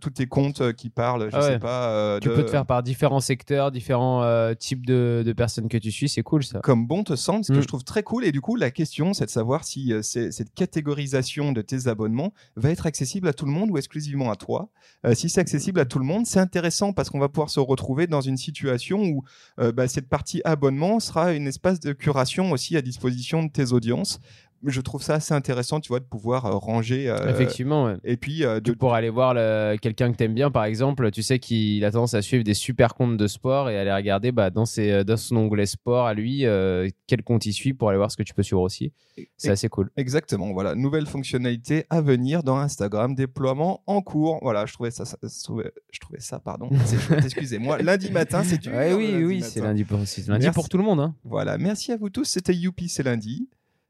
tous 0.02 0.10
tes 0.10 0.28
comptes 0.28 0.74
qui 0.74 0.90
parlent, 0.90 1.30
je 1.32 1.36
Ah 1.36 1.42
sais 1.42 1.60
pas. 1.60 2.18
Tu 2.22 2.30
de- 2.30 2.36
peux 2.36 2.44
te 2.46 2.50
faire 2.52 2.66
par 2.66 2.84
différents 2.84 3.20
secteurs, 3.20 3.72
différents 3.72 4.54
types 4.56 4.86
de, 4.86 4.94
de, 5.00 5.24
de 5.26 5.34
personnes 5.34 5.68
que 5.70 5.78
tu 5.78 5.92
suis, 5.92 6.10
c'est 6.10 6.22
cool 6.24 6.44
ça. 6.44 6.60
comme 6.60 6.86
bon 6.88 7.04
te 7.04 7.16
semble, 7.16 7.44
ce 7.46 7.52
que 7.52 7.58
Mm. 7.58 7.62
je 7.62 7.68
trouve 7.68 7.84
très 7.84 8.04
cool. 8.04 8.26
Et 8.26 8.32
du 8.32 8.42
coup, 8.42 8.56
la 8.56 8.72
question, 8.72 9.14
c'est 9.14 9.26
de 9.26 9.30
savoir 9.30 9.64
si 9.64 9.94
euh, 9.94 10.02
cette 10.02 10.54
catégorisation 10.54 11.52
de 11.52 11.62
tes 11.62 11.88
abonnements 11.88 12.34
va 12.56 12.70
être 12.72 12.86
accessible 12.86 13.28
à 13.28 13.34
tout 13.34 13.46
le 13.46 13.52
monde 13.52 13.72
ou 13.72 13.78
exclusivement 13.78 14.32
à 14.32 14.36
toi. 14.36 14.70
Euh, 15.06 15.14
si 15.16 15.30
c'est 15.30 15.42
accessible 15.42 15.80
à 15.80 15.86
tout 15.86 16.00
le 16.00 16.06
monde, 16.06 16.26
c'est 16.26 16.40
intéressant 16.40 16.94
parce 16.94 17.10
qu'on 17.10 17.20
va 17.20 17.30
pouvoir 17.30 17.50
se 17.50 17.60
retrouver 17.60 18.08
dans 18.08 18.22
une 18.22 18.38
situation 18.38 19.04
où 19.04 19.24
euh, 19.60 19.72
bah, 19.72 19.88
cette 19.88 20.08
partie 20.10 20.42
abonnement 20.46 21.00
sera 21.00 21.34
une 21.34 21.48
espace 21.48 21.80
de 21.80 21.94
curation 21.94 22.52
aussi 22.52 22.76
à 22.78 22.82
disposition 22.82 23.44
de 23.44 23.50
tes 23.52 23.72
audiences. 23.72 24.20
Je 24.66 24.82
trouve 24.82 25.02
ça 25.02 25.16
assez 25.16 25.34
intéressant, 25.34 25.80
tu 25.80 25.88
vois, 25.90 26.00
de 26.00 26.06
pouvoir 26.06 26.46
euh, 26.46 26.56
ranger. 26.56 27.10
euh, 27.10 27.30
Effectivement, 27.30 27.86
ouais. 27.86 27.96
Et 28.04 28.18
puis, 28.18 28.44
euh, 28.44 28.60
de, 28.60 28.72
pourras 28.74 28.98
aller 28.98 29.10
voir 29.10 29.34
le- 29.34 29.78
quelqu'un 29.82 30.12
que 30.12 30.18
t'aimes 30.18 30.34
bien, 30.34 30.52
par 30.52 30.66
exemple. 30.66 31.12
Tu 31.12 31.24
sais 31.24 31.40
qu'il 31.40 31.84
a 31.86 31.92
tendance 31.92 32.14
à 32.14 32.22
suivre 32.22 32.44
des 32.44 32.54
super 32.54 32.94
comptes 32.96 33.18
de 33.18 33.28
sport 33.28 33.70
et 33.70 33.78
aller 33.80 33.94
regarder 33.94 34.32
bah, 34.32 34.50
dans, 34.50 34.66
ses, 34.66 35.04
dans 35.04 35.18
son 35.18 35.38
onglet 35.38 35.66
sport 35.66 36.08
à 36.08 36.14
lui 36.14 36.46
euh, 36.46 36.88
quel 37.08 37.24
compte 37.24 37.46
il 37.46 37.54
suit 37.54 37.74
pour 37.74 37.90
aller 37.90 37.98
voir 37.98 38.12
ce 38.12 38.18
que 38.18 38.24
tu 38.24 38.34
peux 38.34 38.44
suivre 38.44 38.62
aussi. 38.62 38.92
C'est 39.38 39.50
assez 39.52 39.70
cool. 39.70 39.90
Exactement, 39.98 40.52
voilà, 40.54 40.76
nouvelle 40.76 41.06
fonctionnalité 41.06 41.86
à 41.90 42.00
venir 42.02 42.42
dans 42.44 42.58
Instagram, 42.58 43.16
déploiement 43.16 43.84
en 43.88 44.02
cours. 44.02 44.40
Voilà, 44.42 44.66
je 44.66 44.74
trouvais 44.74 44.92
ça, 44.92 45.04
ça- 45.06 45.18
je 45.22 45.44
trouvais, 45.44 45.72
je 45.92 46.00
trouvais 46.00 46.20
ça, 46.22 46.40
pardon, 46.40 46.70
excusez-moi. 47.18 47.80
Lundi 47.82 48.12
matin, 48.12 48.44
c'est 48.44 48.58
dur. 48.60 48.72
Ouais, 48.74 48.94
oui, 48.94 49.12
le 49.12 49.26
oui, 49.26 49.42
c'est 49.42 49.62
lundi, 49.62 49.84
pour, 49.84 49.98
lundi 50.00 50.26
Merci. 50.30 50.52
pour 50.52 50.70
tout 50.70 50.78
le 50.78 50.84
monde. 50.84 51.00
hein. 51.00 51.16
Voilà, 51.24 51.58
merci 51.58 51.92
à 51.92 51.98
vous 51.98 52.10
tous. 52.10 52.26
C'était 52.26 52.54
Youpi, 52.54 52.88
c'est 52.90 53.04
lundi. 53.04 53.50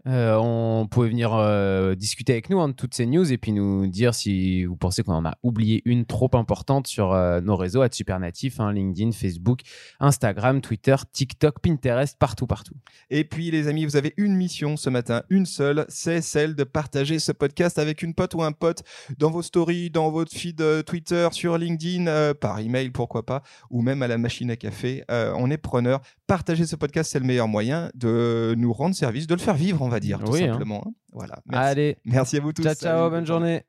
Euh, 0.09 0.35
on 0.37 0.87
pouvait 0.87 1.09
venir 1.09 1.33
euh, 1.35 1.93
discuter 1.93 2.33
avec 2.33 2.49
nous 2.49 2.59
hein, 2.59 2.69
de 2.69 2.73
toutes 2.73 2.95
ces 2.95 3.05
news 3.05 3.31
et 3.31 3.37
puis 3.37 3.51
nous 3.51 3.85
dire 3.85 4.15
si 4.15 4.65
vous 4.65 4.75
pensez 4.75 5.03
qu'on 5.03 5.13
en 5.13 5.25
a 5.25 5.35
oublié 5.43 5.83
une 5.85 6.05
trop 6.05 6.29
importante 6.33 6.87
sur 6.87 7.13
euh, 7.13 7.41
nos 7.41 7.55
réseaux, 7.55 7.81
à 7.81 7.89
Supernatif, 7.91 8.59
hein, 8.59 8.73
LinkedIn, 8.73 9.11
Facebook, 9.11 9.61
Instagram, 9.99 10.61
Twitter, 10.61 10.95
TikTok, 11.11 11.59
Pinterest, 11.59 12.17
partout, 12.17 12.47
partout. 12.47 12.73
Et 13.09 13.23
puis, 13.23 13.51
les 13.51 13.67
amis, 13.67 13.85
vous 13.85 13.97
avez 13.97 14.13
une 14.17 14.35
mission 14.35 14.77
ce 14.77 14.89
matin, 14.89 15.23
une 15.29 15.45
seule, 15.45 15.85
c'est 15.89 16.21
celle 16.21 16.55
de 16.55 16.63
partager 16.63 17.19
ce 17.19 17.31
podcast 17.31 17.77
avec 17.77 18.01
une 18.01 18.13
pote 18.13 18.33
ou 18.33 18.41
un 18.41 18.51
pote 18.51 18.83
dans 19.17 19.29
vos 19.29 19.41
stories, 19.41 19.89
dans 19.91 20.09
votre 20.09 20.33
feed 20.33 20.63
Twitter, 20.85 21.27
sur 21.31 21.57
LinkedIn, 21.57 22.33
par 22.35 22.59
email, 22.59 22.89
pourquoi 22.89 23.25
pas, 23.25 23.43
ou 23.69 23.81
même 23.81 24.01
à 24.01 24.07
la 24.07 24.17
machine 24.17 24.49
à 24.49 24.55
café. 24.55 25.03
On 25.09 25.51
est 25.51 25.57
preneur. 25.57 26.01
Partager 26.29 26.67
ce 26.67 26.75
podcast, 26.75 27.09
c'est 27.11 27.17
le 27.17 27.25
meilleur 27.25 27.47
moyen 27.47 27.89
de 27.95 28.53
nous 28.55 28.71
rendre 28.71 28.93
service, 28.93 29.25
de 29.25 29.33
le 29.33 29.39
faire 29.39 29.55
vivre, 29.55 29.81
on 29.81 29.89
va 29.89 29.99
dire, 29.99 30.19
tout 30.23 30.33
Oui, 30.33 30.43
hein. 30.43 30.51
simplement. 30.51 30.83
hein. 30.85 30.91
Voilà. 31.11 31.39
Merci. 31.47 31.67
Allez, 31.71 31.97
Merci 32.05 32.37
à 32.37 32.39
vous 32.41 32.53
tous. 32.53 32.61
ciao, 32.61 32.75
ciao, 32.75 32.97
Salut. 32.99 33.09
bonne 33.09 33.25
journée. 33.25 33.63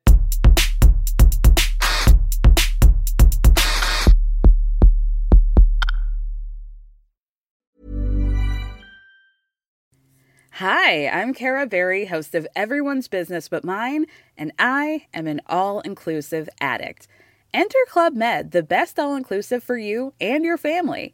Hi, 10.51 11.07
I'm 11.07 11.33
Kara 11.33 11.65
Berry, 11.65 12.05
host 12.05 12.35
of 12.35 12.47
Everyone's 12.55 13.07
Business 13.07 13.47
But 13.47 13.63
Mine, 13.63 14.05
and 14.37 14.51
I 14.59 15.07
am 15.13 15.27
an 15.27 15.41
all 15.47 15.79
inclusive 15.81 16.49
addict. 16.59 17.07
Enter 17.53 17.77
Club 17.89 18.13
Med, 18.15 18.51
the 18.51 18.63
best 18.63 18.99
all 18.99 19.15
inclusive 19.15 19.63
for 19.63 19.77
you 19.77 20.13
and 20.19 20.43
your 20.43 20.57
family. 20.57 21.13